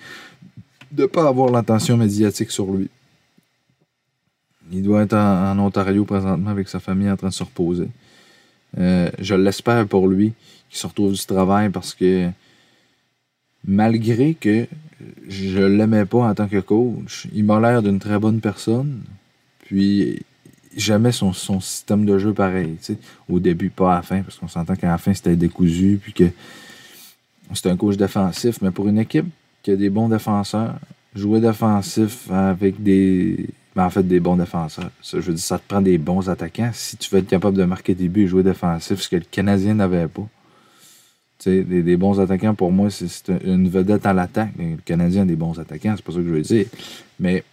de 0.92 1.03
ne 1.03 1.07
pas 1.07 1.27
avoir 1.27 1.51
l'attention 1.51 1.96
médiatique 1.96 2.51
sur 2.51 2.70
lui. 2.70 2.90
Il 4.72 4.83
doit 4.83 5.02
être 5.02 5.14
en, 5.14 5.59
Ontario 5.59 6.04
présentement 6.04 6.50
avec 6.50 6.68
sa 6.68 6.81
famille 6.81 7.11
en 7.11 7.16
train 7.16 7.28
de 7.28 7.35
se 7.35 7.42
reposer. 7.42 7.88
Euh, 8.78 9.11
je 9.18 9.35
l'espère 9.35 9.87
pour 9.87 10.09
lui 10.09 10.35
qu'il 10.68 10.78
se 10.78 10.87
retrouve 10.87 11.12
du 11.12 11.26
travail 11.26 11.70
parce 11.70 11.94
que 11.94 12.28
malgré 13.64 14.35
que 14.35 14.66
je 15.28 15.61
l'aimais 15.61 16.04
pas 16.04 16.28
en 16.28 16.35
tant 16.35 16.48
que 16.48 16.61
coach, 16.61 17.26
il 17.33 17.44
m'a 17.44 17.61
l'air 17.61 17.83
d'une 17.83 17.98
très 17.98 18.18
bonne 18.18 18.40
personne. 18.40 19.02
Puis 19.61 20.22
j'aimais 20.76 21.12
son, 21.12 21.33
son 21.33 21.61
système 21.61 22.04
de 22.04 22.18
jeu 22.18 22.33
pareil. 22.33 22.76
Au 23.28 23.38
début, 23.38 23.70
pas 23.70 23.92
à 23.92 23.96
la 23.96 24.02
fin, 24.02 24.22
parce 24.22 24.38
qu'on 24.38 24.48
s'entend 24.48 24.76
qu'à 24.76 24.88
la 24.88 24.98
fin, 24.98 25.14
c'était 25.14 25.37
décousu, 25.37 25.98
puis 26.02 26.12
que 26.12 26.31
c'était 27.54 27.70
un 27.70 27.76
coach 27.76 27.96
défensif. 27.96 28.61
Mais 28.62 28.70
pour 28.70 28.88
une 28.88 28.98
équipe 28.98 29.26
qui 29.62 29.70
a 29.70 29.76
des 29.76 29.90
bons 29.90 30.09
défenseurs, 30.09 30.76
jouer 31.14 31.40
défensif 31.40 32.31
avec 32.31 32.83
des. 32.83 33.50
Ben, 33.78 33.84
en 33.84 33.90
fait, 33.90 34.02
des 34.02 34.18
bons 34.18 34.34
défenseurs. 34.34 34.90
Ça, 35.00 35.20
je 35.20 35.26
veux 35.26 35.34
dire, 35.34 35.44
ça 35.44 35.56
te 35.56 35.62
prend 35.68 35.80
des 35.80 35.98
bons 35.98 36.28
attaquants. 36.28 36.70
Si 36.72 36.96
tu 36.96 37.08
veux 37.10 37.20
être 37.20 37.28
capable 37.28 37.56
de 37.56 37.62
marquer 37.62 37.94
des 37.94 38.08
buts 38.08 38.24
et 38.24 38.26
jouer 38.26 38.42
défensif, 38.42 39.00
ce 39.00 39.08
que 39.08 39.14
le 39.14 39.24
Canadien 39.30 39.74
n'avait 39.74 40.08
pas. 40.08 40.26
Des, 41.44 41.62
des, 41.62 41.96
bons 41.96 42.18
attaquants, 42.18 42.56
pour 42.56 42.72
moi, 42.72 42.90
c'est 42.90 43.28
une 43.44 43.68
vedette 43.68 44.04
à 44.04 44.12
l'attaque. 44.12 44.50
Le 44.58 44.78
Canadien 44.84 45.22
a 45.22 45.26
des 45.26 45.36
bons 45.36 45.60
attaquants, 45.60 45.94
c'est 45.94 46.04
pas 46.04 46.10
ça 46.10 46.18
que 46.18 46.24
je 46.24 46.28
veux 46.28 46.42
dire. 46.42 46.66
Mais 47.20 47.44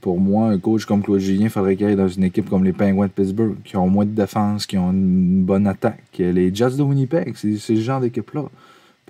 pour 0.00 0.18
moi, 0.18 0.48
un 0.48 0.58
coach 0.58 0.86
comme 0.86 1.04
Claude 1.04 1.20
Julien, 1.20 1.44
il 1.44 1.50
faudrait 1.50 1.76
qu'il 1.76 1.86
aille 1.86 1.94
dans 1.94 2.08
une 2.08 2.24
équipe 2.24 2.50
comme 2.50 2.64
les 2.64 2.72
Penguins 2.72 3.06
de 3.06 3.12
Pittsburgh, 3.12 3.54
qui 3.62 3.76
ont 3.76 3.88
moins 3.88 4.06
de 4.06 4.10
défense, 4.10 4.66
qui 4.66 4.76
ont 4.76 4.90
une 4.90 5.44
bonne 5.44 5.68
attaque. 5.68 6.02
Les 6.18 6.52
Jets 6.52 6.78
de 6.78 6.82
Winnipeg, 6.82 7.34
c'est 7.36 7.56
ce 7.58 7.76
genre 7.76 8.00
d'équipe-là. 8.00 8.46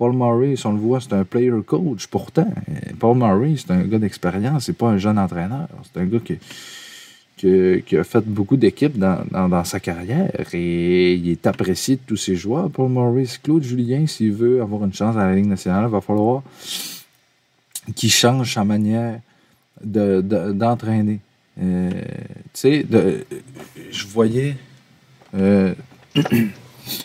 Paul 0.01 0.15
si 0.57 0.65
on 0.65 0.71
le 0.71 0.79
voit, 0.79 0.99
c'est 0.99 1.13
un 1.13 1.23
player 1.23 1.51
coach. 1.63 2.07
Pourtant, 2.07 2.51
Paul 2.97 3.15
Murray, 3.15 3.53
c'est 3.55 3.69
un 3.69 3.83
gars 3.83 3.99
d'expérience, 3.99 4.63
c'est 4.63 4.73
pas 4.73 4.87
un 4.87 4.97
jeune 4.97 5.19
entraîneur. 5.19 5.67
C'est 5.83 6.01
un 6.01 6.05
gars 6.05 6.17
qui, 6.17 6.39
qui, 7.37 7.95
a 7.95 8.03
fait 8.03 8.25
beaucoup 8.25 8.57
d'équipes 8.57 8.97
dans, 8.97 9.63
sa 9.63 9.79
carrière 9.79 10.31
et 10.55 11.13
il 11.13 11.29
est 11.29 11.45
apprécié 11.45 11.97
de 11.97 12.01
tous 12.07 12.17
ses 12.17 12.35
joueurs. 12.35 12.71
Paul 12.71 12.89
Maurice, 12.89 13.37
Claude 13.37 13.61
Julien, 13.61 14.07
s'il 14.07 14.31
veut 14.33 14.59
avoir 14.63 14.85
une 14.85 14.93
chance 14.93 15.15
à 15.17 15.27
la 15.27 15.35
Ligue 15.35 15.45
nationale, 15.45 15.85
il 15.87 15.91
va 15.91 16.01
falloir 16.01 16.41
qu'il 17.95 18.09
change 18.09 18.55
sa 18.55 18.63
manière 18.65 19.19
d'entraîner. 19.83 21.19
Euh, 21.61 21.91
tu 21.91 22.59
sais, 22.59 22.85
je 23.91 24.07
voyais 24.07 24.55
euh, 25.35 25.75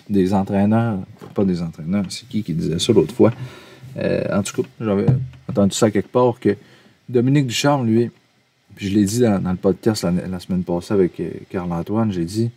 des 0.09 0.35
entraîneurs, 0.35 0.99
pas 1.35 1.45
des 1.45 1.63
entraîneurs, 1.63 2.05
c'est 2.09 2.29
qui 2.29 2.43
qui 2.43 2.55
disait 2.55 2.79
ça 2.79 2.93
l'autre 2.93 3.15
fois? 3.15 3.33
Euh, 3.99 4.23
en 4.31 4.43
tout 4.43 4.63
cas, 4.63 4.69
j'avais 4.81 5.07
entendu 5.49 5.75
ça 5.75 5.91
quelque 5.91 6.11
part 6.11 6.39
que 6.39 6.57
Dominique 7.09 7.47
Ducharme, 7.47 7.87
lui, 7.87 8.11
puis 8.75 8.89
je 8.89 8.95
l'ai 8.95 9.05
dit 9.05 9.21
dans, 9.21 9.51
le 9.51 9.57
podcast 9.57 10.05
la, 10.05 10.41
semaine 10.41 10.65
passée 10.65 10.93
avec 10.93 11.19
euh, 11.21 11.31
Carl-Antoine, 11.51 12.13
j'ai 12.13 12.25
dit 12.25 12.51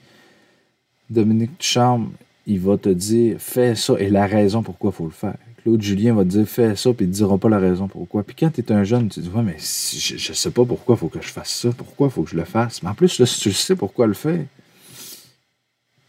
Dominique 1.10 1.52
Ducharme, 1.60 2.12
il 2.46 2.60
va 2.60 2.78
te 2.78 2.90
dire 2.90 3.38
fais 3.40 3.76
ça 3.76 3.94
et 4.00 4.10
la 4.10 4.26
raison 4.26 4.64
pourquoi 4.64 4.92
il 4.92 4.98
faut 4.98 5.06
le 5.06 5.12
faire. 5.12 5.38
Claude 5.62 5.82
Julien 5.82 6.14
va 6.14 6.24
te 6.24 6.30
dire 6.30 6.48
fais 6.48 6.76
ça, 6.76 6.94
puis 6.94 7.06
il 7.06 7.10
ne 7.10 7.14
dira 7.14 7.38
pas 7.38 7.50
la 7.50 7.60
raison 7.60 7.88
pourquoi. 7.88 8.24
Puis 8.24 8.36
quand 8.38 8.50
tu 8.50 8.62
es 8.62 8.72
un 8.72 8.84
jeune, 8.84 9.10
tu 9.10 9.22
te 9.22 9.26
dis 9.26 9.30
ouais, 9.34 9.44
mais 9.44 9.58
je, 9.60 10.32
ne 10.32 10.36
sais 10.36 10.52
pas 10.52 10.66
pourquoi 10.66 10.96
il 10.96 11.00
faut 11.00 11.08
que 11.10 11.22
je 11.22 11.30
fasse 11.30 11.52
ça, 11.52 11.70
pourquoi 11.76 12.08
il 12.08 12.12
faut 12.12 12.24
que 12.24 12.32
je 12.32 12.38
le 12.38 12.46
fasse. 12.46 12.82
Mais 12.82 12.90
en 12.90 12.94
plus, 12.94 13.20
là, 13.20 13.26
si 13.26 13.40
tu 13.40 13.52
sais 13.52 13.76
pourquoi 13.76 14.08
le 14.08 14.14
faire, 14.14 14.44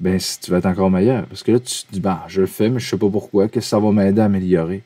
ben 0.00 0.18
tu 0.18 0.50
vas 0.50 0.58
être 0.58 0.66
encore 0.66 0.90
meilleur. 0.90 1.26
Parce 1.26 1.42
que 1.42 1.52
là, 1.52 1.60
tu 1.60 1.84
te 1.84 1.92
dis 1.92 2.00
bah, 2.00 2.24
je 2.28 2.40
le 2.40 2.46
fais, 2.46 2.70
mais 2.70 2.80
je 2.80 2.88
sais 2.88 2.96
pas 2.96 3.08
pourquoi, 3.08 3.48
qu'est-ce 3.48 3.66
que 3.66 3.70
ça 3.70 3.78
va 3.78 3.92
m'aider 3.92 4.20
à 4.20 4.24
améliorer? 4.24 4.82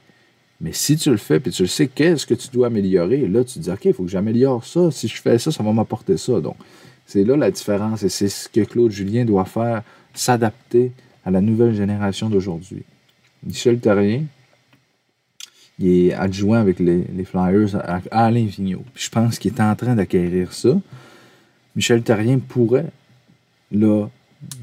Mais 0.61 0.73
si 0.73 0.97
tu 0.97 1.11
le 1.11 1.17
fais, 1.17 1.41
puis 1.41 1.51
tu 1.51 1.63
le 1.63 1.69
sais, 1.69 1.89
qu'est-ce 1.89 2.27
que 2.27 2.35
tu 2.35 2.49
dois 2.49 2.69
améliorer, 2.69 3.27
là, 3.27 3.45
tu 3.45 3.55
te 3.55 3.59
dis, 3.59 3.71
OK, 3.71 3.85
il 3.85 3.93
faut 3.93 4.05
que 4.05 4.11
j'améliore 4.11 4.65
ça. 4.65 4.91
Si 4.91 5.09
je 5.09 5.21
fais 5.21 5.39
ça, 5.39 5.51
ça 5.51 5.63
va 5.63 5.73
m'apporter 5.73 6.17
ça. 6.17 6.41
Donc, 6.41 6.57
c'est 7.07 7.25
là 7.25 7.37
la 7.37 7.51
différence 7.51 8.03
et 8.03 8.09
c'est 8.09 8.29
ce 8.29 8.49
que 8.49 8.61
Claude 8.61 8.91
Julien 8.91 9.25
doit 9.25 9.45
faire, 9.45 9.83
s'adapter 10.15 10.93
à 11.25 11.31
la 11.31 11.41
nouvelle 11.41 11.75
génération 11.75 12.31
d'aujourd'hui. 12.31 12.83
Michel 13.43 13.79
Terrien, 13.79 14.23
il 15.79 16.07
est 16.09 16.15
adjoint 16.15 16.61
avec 16.61 16.79
les, 16.79 17.05
Flyers 17.25 17.75
à, 17.75 18.01
Alain 18.11 18.47
Vigneault. 18.47 18.85
je 18.95 19.09
pense 19.11 19.39
qu'il 19.39 19.53
est 19.53 19.61
en 19.61 19.75
train 19.75 19.95
d'acquérir 19.95 20.53
ça. 20.53 20.81
Michel 21.75 22.03
Terrien 22.03 22.39
pourrait, 22.39 22.91
là, 23.73 24.07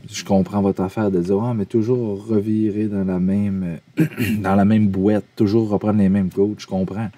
je 0.10 0.24
comprends 0.24 0.62
votre 0.62 0.82
affaire 0.82 1.10
de 1.12 1.20
dire 1.20 1.42
ah, 1.42 1.54
mais 1.54 1.66
toujours 1.66 2.26
revirer 2.28 2.86
dans 2.86 3.04
la 3.04 3.20
même 3.20 3.80
dans 4.40 4.56
la 4.56 4.66
même 4.66 4.88
boîte, 4.88 5.26
toujours 5.36 5.70
reprendre 5.70 6.00
les 6.00 6.10
mêmes 6.10 6.30
coachs, 6.30 6.60
je 6.60 6.68
comprends. 6.68 7.10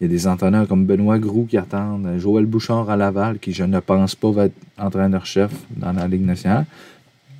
Il 0.00 0.04
y 0.04 0.06
a 0.06 0.08
des 0.08 0.26
entraîneurs 0.26 0.66
comme 0.66 0.86
Benoît 0.86 1.18
Groux 1.18 1.44
qui 1.44 1.58
attendent, 1.58 2.08
Joël 2.18 2.46
Bouchard 2.46 2.88
à 2.88 2.96
Laval, 2.96 3.38
qui 3.38 3.52
je 3.52 3.64
ne 3.64 3.80
pense 3.80 4.14
pas 4.14 4.30
va 4.30 4.46
être 4.46 4.56
entraîneur-chef 4.78 5.50
dans 5.76 5.92
la 5.92 6.08
Ligue 6.08 6.24
nationale. 6.24 6.64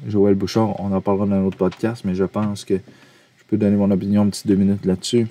Joël 0.06 0.34
Bouchard, 0.34 0.78
on 0.78 0.92
en 0.92 1.00
parlera 1.00 1.26
dans 1.26 1.36
un 1.36 1.44
autre 1.44 1.56
podcast, 1.56 2.02
mais 2.04 2.14
je 2.14 2.24
pense 2.24 2.64
que 2.64 2.74
je 2.74 3.44
peux 3.48 3.56
donner 3.56 3.76
mon 3.76 3.90
opinion 3.90 4.22
un 4.22 4.28
petit 4.28 4.46
deux 4.46 4.56
minutes 4.56 4.84
là-dessus. 4.84 5.26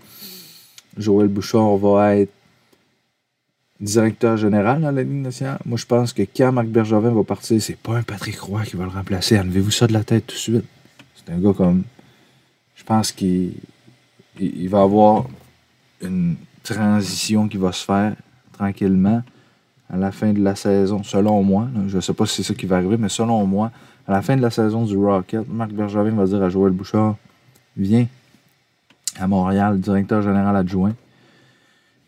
Joël 0.98 1.28
Bouchard 1.28 1.78
va 1.78 2.16
être 2.16 2.34
directeur 3.80 4.38
général 4.38 4.82
dans 4.82 4.92
la 4.92 5.04
Ligue 5.04 5.22
nationale. 5.22 5.60
Moi, 5.66 5.78
je 5.78 5.86
pense 5.86 6.14
que 6.14 6.24
quand 6.24 6.52
Marc 6.52 6.68
Bergevin 6.68 7.12
va 7.12 7.24
partir, 7.24 7.62
c'est 7.62 7.78
pas 7.78 7.98
un 7.98 8.04
Patrick 8.04 8.40
Roy 8.40 8.64
qui 8.64 8.76
va 8.76 8.84
le 8.84 8.90
remplacer. 8.90 9.40
Enlevez-vous 9.40 9.72
ça 9.72 9.88
de 9.88 9.94
la 9.94 10.04
tête 10.04 10.28
tout 10.28 10.36
de 10.36 10.40
suite. 10.40 10.66
C'est 11.16 11.34
un 11.34 11.40
gars 11.40 11.54
comme. 11.54 11.84
Je 12.76 12.84
pense 12.84 13.12
qu'il 13.12 13.54
il 14.40 14.70
va 14.70 14.82
avoir 14.82 15.26
une 16.02 16.36
transition 16.64 17.48
qui 17.48 17.58
va 17.58 17.72
se 17.72 17.86
faire 17.86 18.16
tranquillement 18.54 19.22
à 19.90 19.98
la 19.98 20.12
fin 20.12 20.34
de 20.34 20.42
la 20.42 20.56
saison, 20.56 21.04
selon 21.04 21.44
moi. 21.44 21.68
Je 21.88 21.96
ne 21.96 22.02
sais 22.02 22.14
pas 22.14 22.26
si 22.26 22.38
c'est 22.38 22.44
ça 22.44 22.54
qui 22.54 22.66
va 22.66 22.78
arriver, 22.78 22.98
mais 22.98 23.10
selon 23.10 23.46
moi, 23.46 23.72
à 24.08 24.12
la 24.12 24.22
fin 24.22 24.36
de 24.36 24.42
la 24.42 24.50
saison 24.50 24.86
du 24.86 24.98
Rocket, 24.98 25.48
Marc 25.50 25.72
Bergevin 25.72 26.12
va 26.12 26.26
dire 26.26 26.42
à 26.44 26.50
Joël 26.50 26.72
Bouchard 26.72 27.16
Viens 27.78 28.08
à 29.20 29.28
Montréal, 29.28 29.80
directeur 29.80 30.22
général 30.22 30.56
adjoint. 30.56 30.94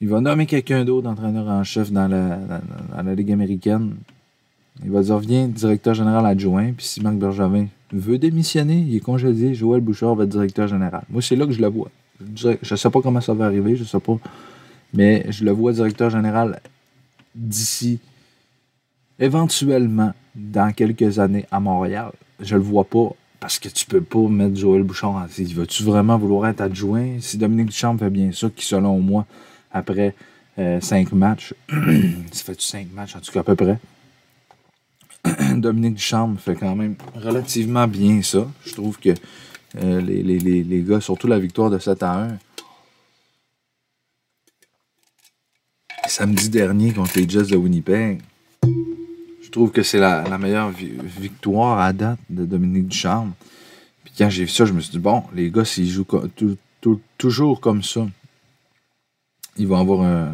Il 0.01 0.09
va 0.09 0.19
nommer 0.19 0.47
quelqu'un 0.47 0.83
d'autre 0.83 1.07
entraîneur 1.07 1.47
en 1.47 1.63
chef 1.63 1.91
dans 1.91 2.07
la, 2.07 3.13
Ligue 3.13 3.31
américaine. 3.31 3.93
Il 4.83 4.89
va 4.89 5.03
dire 5.03 5.19
Viens, 5.19 5.47
directeur 5.47 5.93
général 5.93 6.25
adjoint. 6.25 6.71
Puis 6.75 6.87
si 6.87 7.01
Marc 7.01 7.17
Bergevin 7.17 7.67
veut 7.93 8.17
démissionner, 8.17 8.79
il 8.79 8.95
est 8.95 8.99
congédié, 8.99 9.53
Joël 9.53 9.79
Bouchard 9.79 10.15
va 10.15 10.23
être 10.23 10.29
directeur 10.29 10.67
général. 10.67 11.03
Moi, 11.07 11.21
c'est 11.21 11.35
là 11.35 11.45
que 11.45 11.51
je 11.51 11.61
le 11.61 11.67
vois. 11.67 11.91
Je 12.35 12.49
ne 12.49 12.75
sais 12.75 12.89
pas 12.89 13.01
comment 13.01 13.21
ça 13.21 13.35
va 13.35 13.45
arriver, 13.45 13.75
je 13.75 13.83
ne 13.83 13.87
sais 13.87 13.99
pas. 13.99 14.17
Mais 14.91 15.25
je 15.29 15.45
le 15.45 15.51
vois 15.51 15.71
directeur 15.71 16.09
général 16.09 16.59
d'ici, 17.35 17.99
éventuellement, 19.19 20.13
dans 20.35 20.73
quelques 20.73 21.19
années 21.19 21.45
à 21.51 21.59
Montréal. 21.59 22.11
Je 22.39 22.55
le 22.55 22.61
vois 22.61 22.85
pas 22.85 23.09
parce 23.39 23.59
que 23.59 23.69
tu 23.69 23.85
peux 23.85 24.01
pas 24.01 24.27
mettre 24.27 24.55
Joël 24.55 24.81
Bouchard 24.81 25.11
en 25.11 25.25
Vas-tu 25.27 25.83
vraiment 25.83 26.17
vouloir 26.17 26.49
être 26.49 26.61
adjoint? 26.61 27.19
Si 27.19 27.37
Dominique 27.37 27.67
Duchamp 27.67 27.99
fait 27.99 28.09
bien 28.09 28.31
ça, 28.31 28.49
qui 28.49 28.65
selon 28.65 28.99
moi, 28.99 29.27
après 29.73 30.15
euh, 30.60 30.81
cinq 30.81 31.12
matchs, 31.13 31.53
ça 31.69 32.43
fait-tu 32.43 32.65
cinq 32.65 32.88
matchs, 32.93 33.15
en 33.15 33.19
tout 33.19 33.31
cas 33.31 33.39
à 33.39 33.43
peu 33.43 33.55
près, 33.55 33.79
Dominique 35.55 35.95
Duchamp 35.95 36.36
fait 36.38 36.55
quand 36.55 36.75
même 36.75 36.95
relativement 37.15 37.88
bien 37.88 38.21
ça. 38.21 38.47
Je 38.65 38.73
trouve 38.73 38.99
que 38.99 39.12
euh, 39.77 40.01
les, 40.01 40.21
les, 40.23 40.63
les, 40.63 40.81
gars, 40.81 40.99
surtout 40.99 41.27
la 41.27 41.39
victoire 41.39 41.69
de 41.69 41.79
7 41.79 42.03
à 42.03 42.23
1, 42.23 42.38
samedi 46.07 46.49
dernier 46.49 46.91
contre 46.91 47.17
les 47.17 47.29
Jets 47.29 47.45
de 47.45 47.55
Winnipeg, 47.55 48.21
je 49.41 49.49
trouve 49.49 49.71
que 49.71 49.84
c'est 49.84 49.99
la, 49.99 50.38
meilleure 50.38 50.71
victoire 50.71 51.79
à 51.79 51.93
date 51.93 52.19
de 52.29 52.45
Dominique 52.45 52.88
Ducharme. 52.88 53.34
Puis 54.03 54.13
quand 54.17 54.29
j'ai 54.29 54.43
vu 54.43 54.49
ça, 54.49 54.65
je 54.65 54.73
me 54.73 54.81
suis 54.81 54.91
dit, 54.91 54.99
bon, 54.99 55.23
les 55.34 55.49
gars, 55.49 55.65
s'ils 55.65 55.89
jouent 55.89 56.05
toujours 57.17 57.62
comme 57.62 57.84
ça, 57.84 58.07
ils 59.57 59.67
vont 59.67 59.77
avoir 59.77 60.31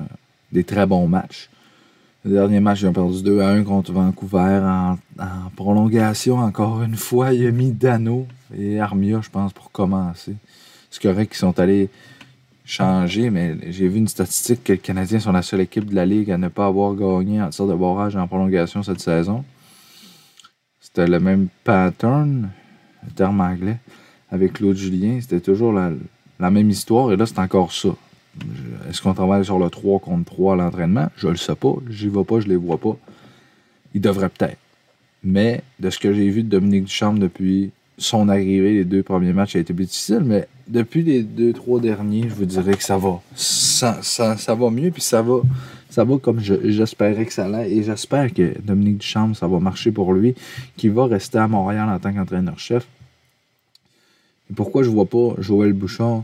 des 0.52 0.64
très 0.64 0.86
bons 0.86 1.08
matchs. 1.08 1.50
Le 2.28 2.34
dernier 2.34 2.60
match, 2.60 2.82
ils 2.82 2.88
ont 2.88 2.94
perdu 2.94 3.22
2 3.24 3.40
à 3.40 3.50
1 3.50 3.64
contre 3.64 3.94
Vancouver 3.94 4.60
en, 4.62 4.98
prolongation. 5.56 6.40
Encore 6.40 6.82
une 6.84 6.96
fois, 6.96 7.34
il 7.34 7.48
a 7.48 7.52
mis 7.52 7.72
Dano 7.72 8.28
et 8.58 8.80
Armia, 8.80 9.22
je 9.22 9.30
pense, 9.30 9.54
pour 9.54 9.72
commencer. 9.72 10.36
C'est 10.92 11.02
correct 11.02 11.30
qu'ils 11.30 11.38
sont 11.38 11.58
allés 11.60 11.90
changer, 12.66 13.30
mais 13.30 13.56
j'ai 13.72 13.88
vu 13.88 14.00
une 14.00 14.10
statistique 14.10 14.66
que 14.66 14.74
les 14.74 14.78
Canadiens 14.78 15.20
sont 15.20 15.32
la 15.32 15.42
seule 15.42 15.62
équipe 15.62 15.86
de 15.86 15.96
la 15.96 16.06
Ligue 16.06 16.32
à 16.32 16.38
ne 16.38 16.50
pas 16.50 16.66
avoir 16.66 16.96
gagné 16.96 17.42
en 17.42 17.50
tir 17.50 17.66
de 17.66 17.74
barrage 17.74 18.18
en 18.18 18.28
prolongation 18.28 18.84
cette 18.84 19.00
saison. 19.00 19.46
C'était 20.82 21.08
le 21.08 21.20
même 21.20 21.48
pattern, 21.64 22.50
le 23.06 23.12
terme 23.12 23.40
anglais, 23.40 23.78
avec 24.30 24.54
Claude 24.54 24.76
Julien. 24.76 25.20
C'était 25.22 25.40
toujours 25.40 25.72
la, 25.72 25.92
la 26.42 26.52
même 26.52 26.70
histoire, 26.70 27.12
et 27.14 27.16
là, 27.16 27.26
c'est 27.26 27.40
encore 27.40 27.72
ça. 27.72 27.90
Est-ce 28.90 29.02
qu'on 29.02 29.14
travaille 29.14 29.44
sur 29.44 29.60
le 29.60 29.70
3 29.70 30.00
contre 30.00 30.26
3 30.26 30.54
à 30.54 30.56
l'entraînement? 30.58 31.08
Je 31.18 31.28
le 31.28 31.38
sais 31.38 31.56
pas. 31.56 31.74
J'y 31.90 32.08
vais 32.08 32.24
pas, 32.24 32.40
je 32.40 32.48
les 32.48 32.56
vois 32.56 32.78
pas. 32.78 32.98
Il 33.94 34.02
devrait 34.02 34.30
peut-être. 34.30 34.58
Mais 35.24 35.62
de 35.80 35.90
ce 35.90 36.00
que 36.00 36.14
j'ai 36.14 36.30
vu 36.30 36.44
de 36.44 36.50
Dominique 36.50 36.86
Duchamp 36.86 37.14
depuis 37.14 37.72
son 37.98 38.30
arrivée, 38.30 38.74
les 38.74 38.86
deux 38.86 39.04
premiers 39.04 39.34
matchs, 39.34 39.56
a 39.56 39.60
été 39.60 39.74
plus 39.74 39.86
difficile. 39.86 40.22
Mais 40.24 40.48
depuis 40.68 41.04
les 41.04 41.24
deux, 41.24 41.54
trois 41.54 41.80
derniers, 41.80 42.30
je 42.30 42.36
vous 42.36 42.46
dirais 42.46 42.76
que 42.76 42.84
ça 42.84 42.98
va. 42.98 43.22
Ça, 43.36 44.00
ça, 44.02 44.56
va 44.56 44.70
mieux, 44.70 44.92
puis 44.92 45.02
ça 45.02 45.22
va, 45.22 45.42
ça 45.90 46.04
va 46.04 46.18
comme 46.18 46.40
j'espérais 46.40 47.26
que 47.26 47.34
ça 47.34 47.46
allait. 47.46 47.72
Et 47.72 47.84
j'espère 47.84 48.34
que 48.34 48.54
Dominique 48.62 49.00
Duchamp, 49.00 49.34
ça 49.34 49.48
va 49.48 49.60
marcher 49.60 49.92
pour 49.92 50.14
lui, 50.14 50.36
qu'il 50.76 50.92
va 50.92 51.08
rester 51.08 51.40
à 51.40 51.48
Montréal 51.48 51.90
en 51.90 52.00
tant 52.00 52.14
qu'entraîneur-chef. 52.14 52.88
pourquoi 54.56 54.84
je 54.84 54.90
vois 54.90 55.06
pas 55.06 55.34
Joël 55.40 55.74
Bouchard 55.74 56.24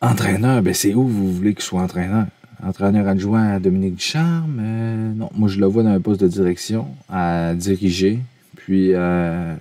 Entraîneur, 0.00 0.62
ben 0.62 0.74
c'est 0.74 0.94
où 0.94 1.06
vous 1.06 1.32
voulez 1.32 1.54
qu'il 1.54 1.64
soit 1.64 1.80
entraîneur? 1.80 2.26
Entraîneur 2.62 3.08
adjoint 3.08 3.48
à 3.48 3.58
Dominique 3.58 3.96
Ducharme? 3.96 4.58
Euh, 4.60 5.12
non, 5.14 5.30
moi 5.34 5.48
je 5.48 5.58
le 5.58 5.66
vois 5.66 5.82
dans 5.82 5.90
un 5.90 6.00
poste 6.00 6.20
de 6.20 6.28
direction, 6.28 6.86
à 7.08 7.54
diriger. 7.54 8.20
Puis, 8.56 8.90
euh, 8.92 9.54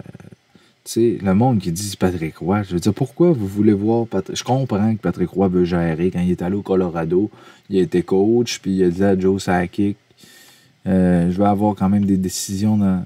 tu 0.83 0.91
sais, 0.91 1.17
le 1.23 1.33
monde 1.33 1.59
qui 1.59 1.71
dit 1.71 1.95
Patrick 1.97 2.37
Roy, 2.37 2.63
je 2.63 2.73
veux 2.73 2.79
dire, 2.79 2.93
pourquoi 2.93 3.31
vous 3.31 3.47
voulez 3.47 3.73
voir 3.73 4.07
Patrick... 4.07 4.37
Je 4.37 4.43
comprends 4.43 4.93
que 4.95 4.99
Patrick 4.99 5.29
Roy 5.29 5.47
veut 5.47 5.63
gérer. 5.63 6.11
Quand 6.11 6.21
il 6.21 6.31
est 6.31 6.41
allé 6.41 6.55
au 6.55 6.61
Colorado, 6.61 7.29
il 7.69 7.79
a 7.79 7.81
été 7.81 8.01
coach, 8.01 8.59
puis 8.59 8.77
il 8.77 8.83
a 8.83 8.89
dit 8.89 9.03
à 9.03 9.17
Joe 9.17 9.41
Sakic, 9.41 9.97
euh, 10.87 11.31
je 11.31 11.37
vais 11.37 11.47
avoir 11.47 11.75
quand 11.75 11.89
même 11.89 12.05
des 12.05 12.17
décisions 12.17 12.77
dans... 12.77 13.05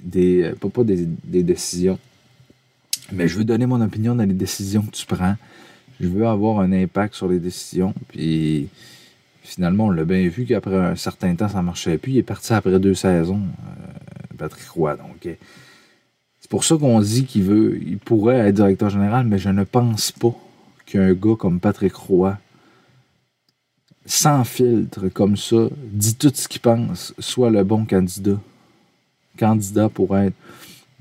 Des, 0.00 0.52
pas, 0.60 0.68
pas 0.68 0.84
des, 0.84 1.06
des 1.24 1.42
décisions, 1.42 1.98
mais 3.12 3.26
je 3.28 3.36
veux 3.36 3.44
donner 3.44 3.66
mon 3.66 3.80
opinion 3.80 4.14
dans 4.14 4.24
les 4.24 4.32
décisions 4.32 4.82
que 4.82 4.92
tu 4.92 5.04
prends 5.04 5.34
je 6.00 6.08
veux 6.08 6.26
avoir 6.26 6.60
un 6.60 6.72
impact 6.72 7.14
sur 7.14 7.28
les 7.28 7.38
décisions. 7.38 7.94
Puis 8.08 8.68
finalement, 9.42 9.86
on 9.86 9.90
l'a 9.90 10.04
bien 10.04 10.28
vu 10.28 10.44
qu'après 10.44 10.76
un 10.76 10.96
certain 10.96 11.34
temps, 11.34 11.48
ça 11.48 11.62
marchait 11.62 11.98
plus. 11.98 12.12
Il 12.12 12.18
est 12.18 12.22
parti 12.22 12.52
après 12.52 12.78
deux 12.78 12.94
saisons, 12.94 13.40
euh, 13.40 14.36
Patrick 14.36 14.68
Roy. 14.68 14.96
Donc, 14.96 15.26
euh, 15.26 15.34
c'est 16.40 16.50
pour 16.50 16.64
ça 16.64 16.76
qu'on 16.76 17.00
dit 17.00 17.24
qu'il 17.24 17.42
veut, 17.42 17.78
il 17.82 17.98
pourrait 17.98 18.48
être 18.48 18.54
directeur 18.54 18.90
général, 18.90 19.26
mais 19.26 19.38
je 19.38 19.48
ne 19.48 19.64
pense 19.64 20.12
pas 20.12 20.34
qu'un 20.86 21.12
gars 21.12 21.36
comme 21.36 21.60
Patrick 21.60 21.94
Roy, 21.94 22.38
sans 24.06 24.44
filtre 24.44 25.08
comme 25.08 25.36
ça, 25.36 25.68
dit 25.92 26.14
tout 26.14 26.32
ce 26.34 26.48
qu'il 26.48 26.60
pense, 26.60 27.14
soit 27.18 27.50
le 27.50 27.64
bon 27.64 27.84
candidat. 27.84 28.38
Candidat 29.38 29.88
pour 29.88 30.16
être 30.16 30.34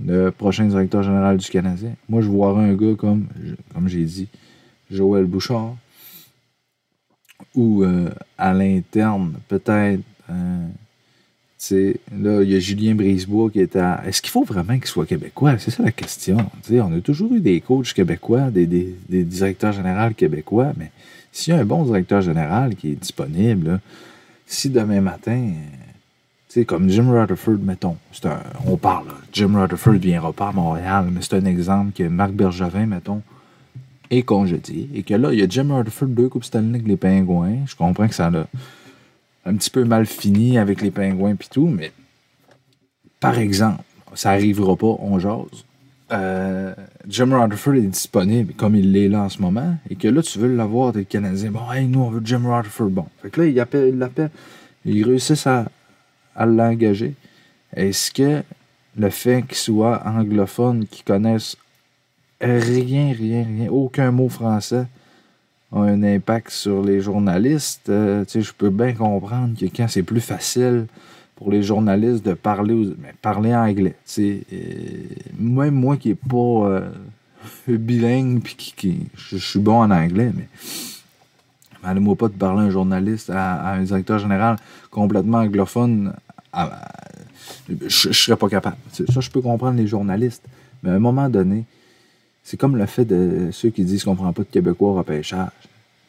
le 0.03 0.29
prochain 0.29 0.65
directeur 0.65 1.01
général 1.03 1.37
du 1.37 1.49
Canadien. 1.49 1.93
Moi, 2.07 2.21
je 2.21 2.27
vois 2.27 2.57
un 2.57 2.73
gars 2.73 2.95
comme, 2.95 3.27
comme 3.73 3.87
j'ai 3.87 4.03
dit, 4.03 4.27
Joël 4.91 5.25
Bouchard. 5.25 5.75
Ou 7.55 7.83
euh, 7.83 8.09
à 8.37 8.53
l'interne, 8.53 9.33
peut-être. 9.47 10.01
Euh, 10.29 10.67
là, 11.71 12.41
il 12.41 12.51
y 12.51 12.55
a 12.55 12.59
Julien 12.59 12.95
Brisebois 12.95 13.49
qui 13.49 13.59
est 13.59 13.75
à. 13.75 14.03
Est-ce 14.05 14.21
qu'il 14.21 14.31
faut 14.31 14.43
vraiment 14.43 14.75
qu'il 14.75 14.87
soit 14.87 15.05
québécois? 15.05 15.57
C'est 15.57 15.71
ça 15.71 15.83
la 15.83 15.91
question. 15.91 16.37
on 16.69 16.97
a 16.97 17.01
toujours 17.01 17.33
eu 17.33 17.39
des 17.39 17.61
coachs 17.61 17.93
québécois, 17.93 18.49
des, 18.51 18.95
directeurs 19.09 19.73
généraux 19.73 20.13
québécois, 20.13 20.73
mais 20.77 20.91
s'il 21.31 21.53
y 21.53 21.57
a 21.57 21.59
un 21.59 21.65
bon 21.65 21.83
directeur 21.83 22.21
général 22.21 22.75
qui 22.75 22.91
est 22.91 22.95
disponible, 22.95 23.79
si 24.45 24.69
demain 24.69 25.01
matin, 25.01 25.51
tu 26.49 26.65
comme 26.65 26.89
Jim 26.89 27.11
Rutherford, 27.11 27.59
mettons, 27.61 27.97
on 28.65 28.77
parle, 28.77 29.07
Jim 29.33 29.51
Rutherford 29.53 29.95
viendra 29.95 30.33
pas 30.33 30.47
à 30.47 30.51
Montréal, 30.51 31.09
mais 31.11 31.19
c'est 31.21 31.35
un 31.35 31.45
exemple 31.45 31.91
que 31.91 32.03
Marc 32.03 32.31
Bergevin, 32.31 32.85
mettons, 32.85 33.21
est 34.09 34.23
congédié 34.23 34.89
et 34.93 35.03
que 35.03 35.13
là, 35.13 35.31
il 35.31 35.39
y 35.39 35.43
a 35.43 35.47
Jim 35.47 35.75
Rutherford, 35.75 36.09
deux 36.09 36.29
Coupes 36.29 36.43
Stanley 36.43 36.75
avec 36.75 36.87
les 36.87 36.97
Pingouins. 36.97 37.65
Je 37.65 37.75
comprends 37.75 38.07
que 38.07 38.15
ça 38.15 38.27
a 38.27 38.47
un 39.45 39.55
petit 39.55 39.69
peu 39.69 39.83
mal 39.83 40.05
fini 40.05 40.57
avec 40.57 40.81
les 40.81 40.91
Pingouins 40.91 41.33
et 41.33 41.49
tout, 41.51 41.67
mais 41.67 41.91
par 43.19 43.37
exemple, 43.37 43.81
ça 44.13 44.31
n'arrivera 44.31 44.75
pas, 44.75 44.95
on 44.99 45.19
jase. 45.19 45.65
Euh, 46.11 46.73
Jim 47.07 47.37
Rutherford 47.37 47.75
est 47.75 47.81
disponible 47.81 48.53
comme 48.53 48.75
il 48.75 48.93
l'est 48.93 49.09
là 49.09 49.23
en 49.23 49.29
ce 49.29 49.41
moment 49.41 49.75
et 49.89 49.95
que 49.95 50.07
là, 50.07 50.21
tu 50.21 50.39
veux 50.39 50.53
l'avoir, 50.53 50.93
des 50.93 51.05
Canadiens. 51.05 51.51
Bon, 51.51 51.71
hey, 51.71 51.85
nous, 51.85 51.99
on 51.99 52.09
veut 52.09 52.21
Jim 52.23 52.43
Rutherford. 52.45 52.89
Bon. 52.89 53.05
Fait 53.21 53.29
que 53.29 53.41
là, 53.41 53.47
il 53.47 53.59
appelle, 53.59 53.89
il 53.89 53.97
l'appelle. 53.97 54.29
Ils 54.85 55.03
réussissent 55.03 55.47
à, 55.47 55.65
à 56.35 56.45
l'engager. 56.45 57.13
Est-ce 57.75 58.11
que 58.11 58.41
le 58.97 59.09
fait 59.09 59.43
qu'il 59.45 59.57
soit 59.57 60.01
anglophone, 60.05 60.85
qu'il 60.87 61.03
connaisse 61.03 61.57
rien, 62.41 63.13
rien, 63.13 63.43
rien, 63.43 63.69
aucun 63.69 64.11
mot 64.11 64.29
français 64.29 64.85
a 65.71 65.79
un 65.79 66.03
impact 66.03 66.49
sur 66.49 66.83
les 66.83 67.01
journalistes. 67.01 67.89
Euh, 67.89 68.23
je 68.33 68.51
peux 68.57 68.69
bien 68.69 68.93
comprendre 68.93 69.57
que 69.59 69.65
quand 69.65 69.87
c'est 69.87 70.03
plus 70.03 70.21
facile 70.21 70.87
pour 71.35 71.51
les 71.51 71.61
journalistes 71.61 72.25
de 72.25 72.33
parler, 72.33 72.95
parler 73.21 73.53
anglais. 73.53 73.95
Euh, 74.17 74.41
même 75.39 75.75
moi 75.75 75.97
qui 75.97 76.09
n'ai 76.09 76.15
pas 76.15 76.37
euh, 76.37 76.89
bilingue, 77.67 78.41
puis 78.41 78.55
qui, 78.55 78.99
je, 79.15 79.37
suis 79.37 79.59
bon 79.59 79.81
en 79.81 79.91
anglais, 79.91 80.31
mais 80.35 80.47
Allez-moi 81.83 82.15
pas 82.15 82.27
de 82.27 82.33
parler 82.33 82.63
à 82.63 82.65
un 82.65 82.69
journaliste, 82.69 83.29
à, 83.29 83.73
un 83.73 83.83
directeur 83.83 84.19
général 84.19 84.57
complètement 84.89 85.37
anglophone. 85.37 86.13
je 87.69 88.07
ne 88.07 88.13
serais 88.13 88.35
pas 88.35 88.49
capable. 88.49 88.77
Ça, 88.91 89.21
je 89.21 89.29
peux 89.29 89.41
comprendre 89.41 89.77
les 89.77 89.87
journalistes. 89.87 90.43
Mais 90.83 90.89
à 90.89 90.93
un 90.93 90.99
moment 90.99 91.29
donné, 91.29 91.65
c'est 92.47 92.55
comme 92.55 92.77
le 92.77 92.85
fait 92.85 93.03
de 93.03 93.49
ceux 93.51 93.71
qui 93.71 93.83
disent 93.83 94.05
qu'on 94.05 94.11
ne 94.11 94.15
prend 94.15 94.31
pas 94.31 94.43
de 94.43 94.47
Québécois 94.47 94.91
au 94.91 94.93
repêchage. 94.93 95.49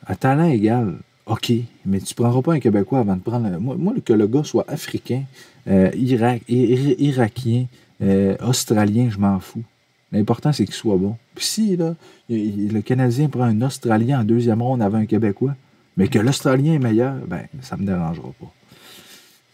À 0.06 0.14
talent 0.14 0.48
égal, 0.48 0.94
OK, 1.26 1.50
mais 1.84 1.98
tu 1.98 2.12
ne 2.12 2.14
prendras 2.14 2.42
pas 2.42 2.52
un 2.52 2.60
Québécois 2.60 3.00
avant 3.00 3.16
de 3.16 3.22
prendre. 3.22 3.58
Moi, 3.58 3.94
que 4.04 4.12
le 4.12 4.28
gars 4.28 4.44
soit 4.44 4.64
africain, 4.68 5.24
euh, 5.66 5.90
irakien, 5.96 7.66
euh, 8.02 8.36
australien, 8.40 9.08
je 9.10 9.18
m'en 9.18 9.40
fous. 9.40 9.64
L'important, 10.12 10.52
c'est 10.52 10.64
qu'il 10.64 10.76
soit 10.76 10.96
bon. 10.96 11.16
Puis 11.34 11.44
si 11.44 11.76
là, 11.76 11.96
le 12.28 12.80
Canadien 12.82 13.28
prend 13.28 13.42
un 13.42 13.60
Australien 13.60 14.20
en 14.20 14.24
deuxième 14.24 14.62
ronde 14.62 14.80
avant 14.80 14.98
un 14.98 15.06
Québécois, 15.06 15.56
mais 15.96 16.06
que 16.06 16.20
l'Australien 16.20 16.74
est 16.74 16.78
meilleur, 16.78 17.16
ben 17.26 17.48
ça 17.62 17.74
ne 17.74 17.82
me 17.82 17.86
dérangera 17.88 18.30
pas. 18.40 18.52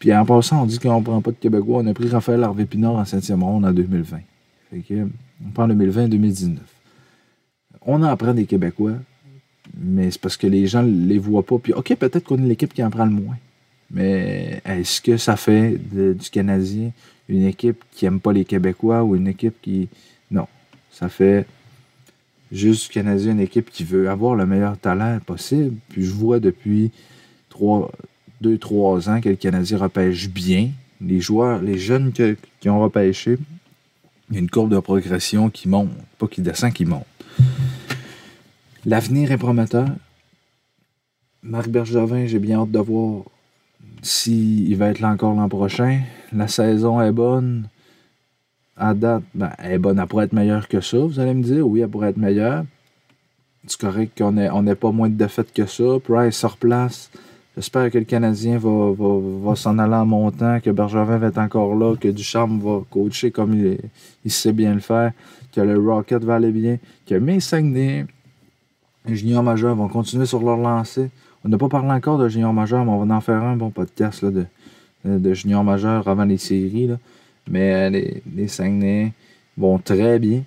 Puis 0.01 0.15
en 0.15 0.27
passant, 0.27 0.65
on 0.65 0.67
dit 0.67 0.79
qu'on 0.79 0.99
ne 0.99 1.05
prend 1.05 1.23
pas 1.23 1.31
de 1.31 1.37
Québécois. 1.37 1.81
On 1.83 1.87
a 1.87 1.95
pris 1.95 2.11
Raphaël 2.11 2.45
Harvey-Pinard 2.45 2.97
en 2.97 3.07
septième 3.07 3.43
ronde 3.43 3.65
en 3.65 3.73
2020. 3.73 4.19
Fait 4.71 4.81
que, 4.81 5.09
on 5.47 5.51
prend 5.51 5.67
2020-2019. 5.67 6.59
On 7.85 8.03
en 8.03 8.17
prend 8.17 8.35
des 8.35 8.47
Québécois, 8.47 8.95
mais 9.79 10.11
c'est 10.11 10.21
parce 10.21 10.37
que 10.37 10.47
les 10.47 10.67
gens 10.67 10.83
ne 10.83 11.07
les 11.07 11.19
voient 11.19 11.45
pas. 11.45 11.59
Puis, 11.59 11.73
OK, 11.73 11.95
peut-être 11.97 12.25
qu'on 12.25 12.43
est 12.43 12.49
l'équipe 12.49 12.73
qui 12.73 12.83
en 12.83 12.91
prend 12.91 13.05
le 13.05 13.11
moins. 13.11 13.37
Mais 13.91 14.63
est-ce 14.65 15.01
que 15.01 15.17
ça 15.17 15.37
fait 15.37 15.79
du 15.79 16.31
Canadien 16.31 16.91
une 17.29 17.47
équipe 17.47 17.85
qui 17.93 18.05
n'aime 18.05 18.21
pas 18.21 18.33
les 18.33 18.45
Québécois 18.45 19.03
ou 19.03 19.17
une 19.17 19.29
équipe 19.29 19.55
qui. 19.63 19.89
Non. 20.31 20.47
Ça 20.91 21.09
fait 21.09 21.47
juste 22.53 22.85
du 22.85 22.89
Canadien 22.91 23.33
une 23.33 23.41
équipe 23.41 23.71
qui 23.71 23.85
veut 23.85 24.09
avoir 24.09 24.35
le 24.35 24.47
meilleur 24.47 24.79
talent 24.79 25.19
possible. 25.25 25.77
Puis 25.89 26.05
je 26.05 26.11
vois 26.11 26.41
depuis 26.41 26.91
2-3 27.53 29.09
ans 29.11 29.21
que 29.21 29.29
le 29.29 29.37
Canadien 29.37 29.79
repêche 29.79 30.29
bien. 30.29 30.71
Les 31.01 31.21
joueurs, 31.21 31.61
les 31.61 31.79
jeunes 31.79 32.13
qui 32.13 32.69
ont 32.69 32.81
repêché, 32.81 33.37
il 34.31 34.35
y 34.35 34.39
a 34.39 34.41
une 34.41 34.51
courbe 34.51 34.73
de 34.73 34.79
progression 34.79 35.51
qui 35.51 35.69
monte, 35.69 35.91
pas 36.19 36.29
qui 36.29 36.41
descend, 36.41 36.73
qui 36.73 36.85
monte. 36.85 37.07
L'avenir 38.87 39.33
est 39.33 39.39
prometteur. 39.39 39.89
Marc 41.43 41.69
Bergevin, 41.69 42.27
j'ai 42.27 42.39
bien 42.39 42.61
hâte 42.61 42.71
de 42.71 42.79
voir 42.79 43.23
s'il 44.03 44.77
va 44.77 44.89
être 44.89 45.01
là 45.01 45.09
encore 45.09 45.35
l'an 45.35 45.49
prochain. 45.49 46.03
La 46.33 46.49
saison 46.49 47.01
est 47.01 47.13
bonne. 47.13 47.69
À 48.77 48.93
date, 48.93 49.23
ben, 49.35 49.53
elle 49.59 49.73
est 49.73 49.79
bonne. 49.79 49.99
Elle 49.99 50.07
pourrait 50.07 50.27
être 50.27 50.35
meilleure 50.35 50.69
que 50.69 50.83
ça, 50.83 50.99
vous 50.99 51.19
allez 51.19 51.33
me 51.33 51.43
dire. 51.43 51.67
Oui, 51.67 51.81
elle 51.81 51.89
pourrait 51.89 52.11
être 52.11 52.19
meilleure. 52.19 52.65
C'est 53.67 53.81
correct 53.81 54.19
qu'on 54.19 54.33
n'ait 54.33 54.75
pas 54.75 54.91
moins 54.91 55.09
de 55.09 55.15
défaites 55.15 55.55
que 55.55 55.65
ça. 55.65 55.85
Price 56.05 56.37
sur 56.37 56.59
place. 56.59 57.11
J'espère 57.57 57.91
que 57.91 57.99
le 57.99 58.05
Canadien 58.05 58.59
va, 58.59 59.55
s'en 59.55 59.79
aller 59.79 59.95
en 59.95 60.05
montant, 60.05 60.61
que 60.61 60.71
Bergevin 60.71 61.17
va 61.19 61.29
être 61.29 61.39
encore 61.39 61.75
là, 61.75 61.95
que 61.97 62.09
Ducharme 62.09 62.61
va 62.61 62.83
coacher 62.91 63.31
comme 63.31 63.55
il, 63.55 63.79
il 64.25 64.31
sait 64.31 64.53
bien 64.53 64.75
le 64.75 64.81
faire, 64.81 65.13
que 65.55 65.61
le 65.61 65.79
Rocket 65.79 66.23
va 66.25 66.35
aller 66.35 66.51
bien, 66.51 66.79
que 67.07 67.15
mes 67.15 67.39
Saguenay, 67.39 68.07
les 69.07 69.17
juniors 69.17 69.43
majeurs 69.43 69.75
vont 69.75 69.89
continuer 69.89 70.27
sur 70.27 70.43
leur 70.43 70.57
lancée. 70.57 71.11
On 71.45 71.49
n'a 71.49 71.59
pas 71.59 71.69
parlé 71.69 71.91
encore 71.91 72.19
de 72.19 72.29
juniors 72.29 72.53
majeurs, 72.53 72.85
mais 72.85 72.91
on 72.91 73.05
va 73.05 73.15
en 73.15 73.21
faire 73.21 73.43
un 73.43 73.57
bon 73.57 73.71
podcast 73.71 74.23
là, 74.23 74.31
de, 74.31 74.47
de 75.05 75.35
juniors 75.35 75.65
majeurs 75.65 76.09
avant 76.09 76.25
les 76.25 76.39
séries. 76.39 76.87
Là. 76.87 76.99
Mais 77.49 77.75
euh, 77.75 77.91
les, 77.91 78.23
les 78.35 78.49
Saguenay 78.49 79.13
vont 79.57 79.79
très 79.79 80.19
bien. 80.19 80.43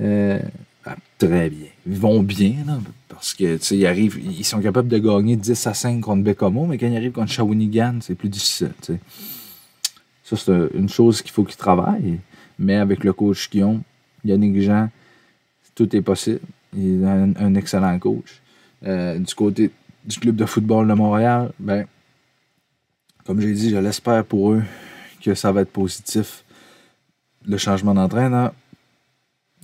Euh, 0.00 0.40
ah, 0.84 0.96
très 1.18 1.48
bien. 1.50 1.68
Ils 1.86 1.96
vont 1.96 2.22
bien, 2.22 2.56
là, 2.66 2.78
parce 3.08 3.34
que 3.34 3.74
ils 3.74 3.86
arrivent, 3.86 4.18
ils 4.18 4.44
sont 4.44 4.60
capables 4.60 4.88
de 4.88 4.98
gagner 4.98 5.36
10 5.36 5.66
à 5.66 5.74
5 5.74 6.00
contre 6.00 6.22
Bécomo, 6.22 6.66
mais 6.66 6.78
quand 6.78 6.86
ils 6.86 6.96
arrivent 6.96 7.12
contre 7.12 7.30
Shawinigan, 7.30 7.98
c'est 8.00 8.14
plus 8.14 8.28
difficile. 8.28 8.72
Ça, 10.24 10.36
c'est 10.36 10.68
une 10.74 10.88
chose 10.88 11.22
qu'il 11.22 11.30
faut 11.30 11.44
qu'ils 11.44 11.56
travaillent. 11.56 12.18
Mais 12.58 12.76
avec 12.76 13.04
le 13.04 13.12
coach 13.12 13.48
qu'ils 13.48 13.64
ont, 13.64 13.82
Yannick 14.24 14.60
Jean, 14.60 14.88
tout 15.74 15.94
est 15.94 16.02
possible. 16.02 16.40
Il 16.76 17.02
est 17.02 17.06
un, 17.06 17.54
excellent 17.54 17.98
coach. 17.98 18.40
Euh, 18.84 19.18
du 19.18 19.34
côté 19.34 19.70
du 20.04 20.18
club 20.18 20.36
de 20.36 20.44
football 20.44 20.86
de 20.88 20.92
Montréal, 20.92 21.52
ben, 21.58 21.86
comme 23.24 23.40
j'ai 23.40 23.52
dit, 23.52 23.70
je 23.70 23.76
l'espère 23.76 24.24
pour 24.24 24.52
eux 24.52 24.62
que 25.22 25.34
ça 25.34 25.50
va 25.52 25.62
être 25.62 25.72
positif. 25.72 26.44
Le 27.46 27.56
changement 27.56 27.94
d'entraîneur, 27.94 28.52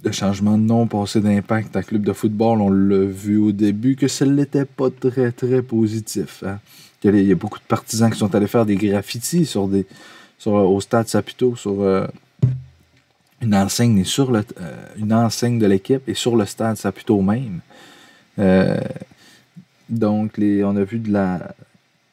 le 0.02 0.12
changement 0.12 0.56
de 0.56 0.62
nom 0.62 0.86
passé 0.86 1.20
d'impact 1.20 1.76
à 1.76 1.82
club 1.82 2.02
de 2.02 2.12
football, 2.12 2.60
on 2.60 2.70
l'a 2.70 3.04
vu 3.04 3.36
au 3.36 3.52
début 3.52 3.96
que 3.96 4.08
ce 4.08 4.24
n'était 4.24 4.64
pas 4.64 4.88
très 4.90 5.32
très 5.32 5.62
positif. 5.62 6.42
Hein. 6.46 6.58
Il 7.04 7.26
y 7.26 7.32
a 7.32 7.34
beaucoup 7.34 7.58
de 7.58 7.64
partisans 7.64 8.10
qui 8.10 8.18
sont 8.18 8.34
allés 8.34 8.46
faire 8.46 8.66
des 8.66 8.76
graffitis 8.76 9.46
sur 9.46 9.68
des, 9.68 9.86
sur, 10.38 10.52
au 10.52 10.80
stade 10.80 11.08
Saputo 11.08 11.56
sur 11.56 11.82
euh, 11.82 12.06
une 13.42 13.54
enseigne 13.54 14.04
sur 14.04 14.30
le, 14.30 14.44
euh, 14.60 14.76
une 14.96 15.12
enseigne 15.12 15.58
de 15.58 15.66
l'équipe 15.66 16.06
et 16.08 16.14
sur 16.14 16.36
le 16.36 16.44
stade 16.46 16.76
Saputo 16.76 17.20
même. 17.22 17.60
Euh, 18.38 18.80
donc, 19.88 20.38
on 20.38 20.76
a 20.76 20.84
vu 20.84 20.98
de 20.98 21.12
la, 21.12 21.54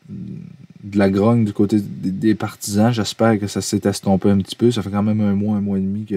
de 0.09 0.97
la 0.97 1.09
grogne 1.09 1.45
du 1.45 1.53
côté 1.53 1.77
des, 1.79 2.33
partisans. 2.33 2.91
J'espère 2.91 3.39
que 3.39 3.47
ça 3.47 3.61
s'est 3.61 3.81
estompé 3.83 4.29
un 4.29 4.37
petit 4.37 4.55
peu. 4.55 4.71
Ça 4.71 4.81
fait 4.81 4.89
quand 4.89 5.03
même 5.03 5.21
un 5.21 5.35
mois, 5.35 5.57
un 5.57 5.61
mois 5.61 5.77
et 5.77 5.81
demi 5.81 6.07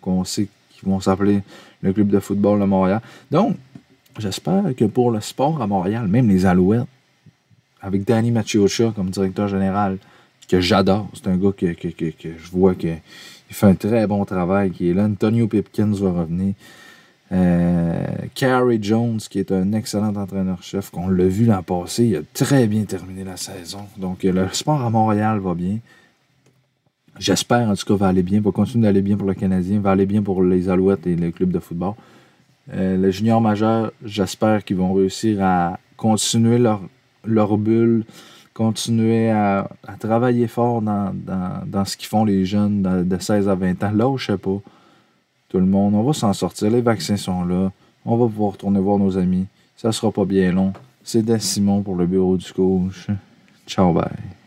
qu'on 0.00 0.24
sait 0.24 0.48
qu'ils 0.70 0.88
vont 0.88 1.00
s'appeler 1.00 1.42
le 1.82 1.92
club 1.92 2.08
de 2.08 2.20
football 2.20 2.60
de 2.60 2.64
Montréal. 2.64 3.00
Donc, 3.30 3.56
j'espère 4.18 4.64
que 4.76 4.84
pour 4.86 5.10
le 5.10 5.20
sport 5.20 5.60
à 5.60 5.66
Montréal, 5.66 6.06
même 6.08 6.28
les 6.28 6.46
Alouettes, 6.46 6.86
avec 7.82 8.04
Danny 8.04 8.30
Machiocha 8.30 8.92
comme 8.94 9.10
directeur 9.10 9.48
général, 9.48 9.98
que 10.50 10.60
j'adore, 10.60 11.08
c'est 11.14 11.28
un 11.28 11.36
gars 11.36 11.52
que, 11.56 11.66
je 11.70 12.50
vois 12.50 12.74
qu'il 13.50 13.56
fait 13.56 13.66
un 13.66 13.74
très 13.74 14.06
bon 14.06 14.24
travail, 14.24 14.70
qui 14.70 14.90
est 14.90 14.94
là. 14.94 15.06
Antonio 15.06 15.48
Pipkins 15.48 15.90
va 15.94 16.12
revenir. 16.12 16.54
Euh, 17.32 18.06
Carrie 18.32 18.78
Jones, 18.80 19.18
qui 19.18 19.40
est 19.40 19.50
un 19.50 19.72
excellent 19.72 20.14
entraîneur-chef, 20.14 20.90
qu'on 20.90 21.08
l'a 21.08 21.26
vu 21.26 21.46
l'an 21.46 21.62
passé, 21.64 22.04
il 22.04 22.16
a 22.16 22.20
très 22.32 22.68
bien 22.68 22.84
terminé 22.84 23.24
la 23.24 23.36
saison. 23.36 23.86
Donc, 23.96 24.22
le 24.22 24.46
sport 24.52 24.80
à 24.80 24.88
Montréal 24.88 25.40
va 25.40 25.54
bien. 25.54 25.78
J'espère, 27.18 27.68
en 27.68 27.74
tout 27.74 27.86
cas, 27.86 27.94
va 27.94 28.08
aller 28.08 28.22
bien, 28.22 28.40
va 28.40 28.52
continuer 28.52 28.84
d'aller 28.84 29.02
bien 29.02 29.16
pour 29.16 29.26
le 29.26 29.34
Canadien, 29.34 29.80
va 29.80 29.90
aller 29.90 30.06
bien 30.06 30.22
pour 30.22 30.44
les 30.44 30.68
Alouettes 30.68 31.08
et 31.08 31.16
le 31.16 31.32
club 31.32 31.50
de 31.50 31.58
football. 31.58 31.94
Euh, 32.72 32.96
le 32.96 33.10
junior 33.10 33.40
majeur, 33.40 33.90
j'espère 34.04 34.64
qu'ils 34.64 34.76
vont 34.76 34.94
réussir 34.94 35.42
à 35.42 35.80
continuer 35.96 36.58
leur, 36.58 36.80
leur 37.24 37.58
bulle, 37.58 38.04
continuer 38.60 39.30
à, 39.30 39.70
travailler 39.98 40.46
fort 40.46 40.82
dans, 40.82 41.84
ce 41.86 41.96
qu'ils 41.96 42.08
font 42.08 42.26
les 42.26 42.44
jeunes 42.44 42.82
de 43.08 43.18
16 43.18 43.48
à 43.48 43.54
20 43.54 43.82
ans. 43.84 43.90
Là, 43.90 44.16
je 44.18 44.26
sais 44.26 44.36
pas 44.36 44.58
tout 45.48 45.58
le 45.58 45.64
monde. 45.64 45.94
On 45.94 46.02
va 46.02 46.12
s'en 46.12 46.34
sortir. 46.34 46.70
Les 46.70 46.82
vaccins 46.82 47.16
sont 47.16 47.42
là. 47.44 47.72
On 48.04 48.18
va 48.18 48.26
pouvoir 48.26 48.52
retourner 48.52 48.78
voir 48.78 48.98
nos 48.98 49.16
amis. 49.16 49.46
Ça 49.78 49.92
sera 49.92 50.12
pas 50.12 50.26
bien 50.26 50.52
long. 50.52 50.74
C'est 51.02 51.40
Simon 51.40 51.80
pour 51.80 51.96
le 51.96 52.04
bureau 52.04 52.36
du 52.36 52.52
coach. 52.52 53.06
Ciao, 53.66 53.94
bye. 53.94 54.39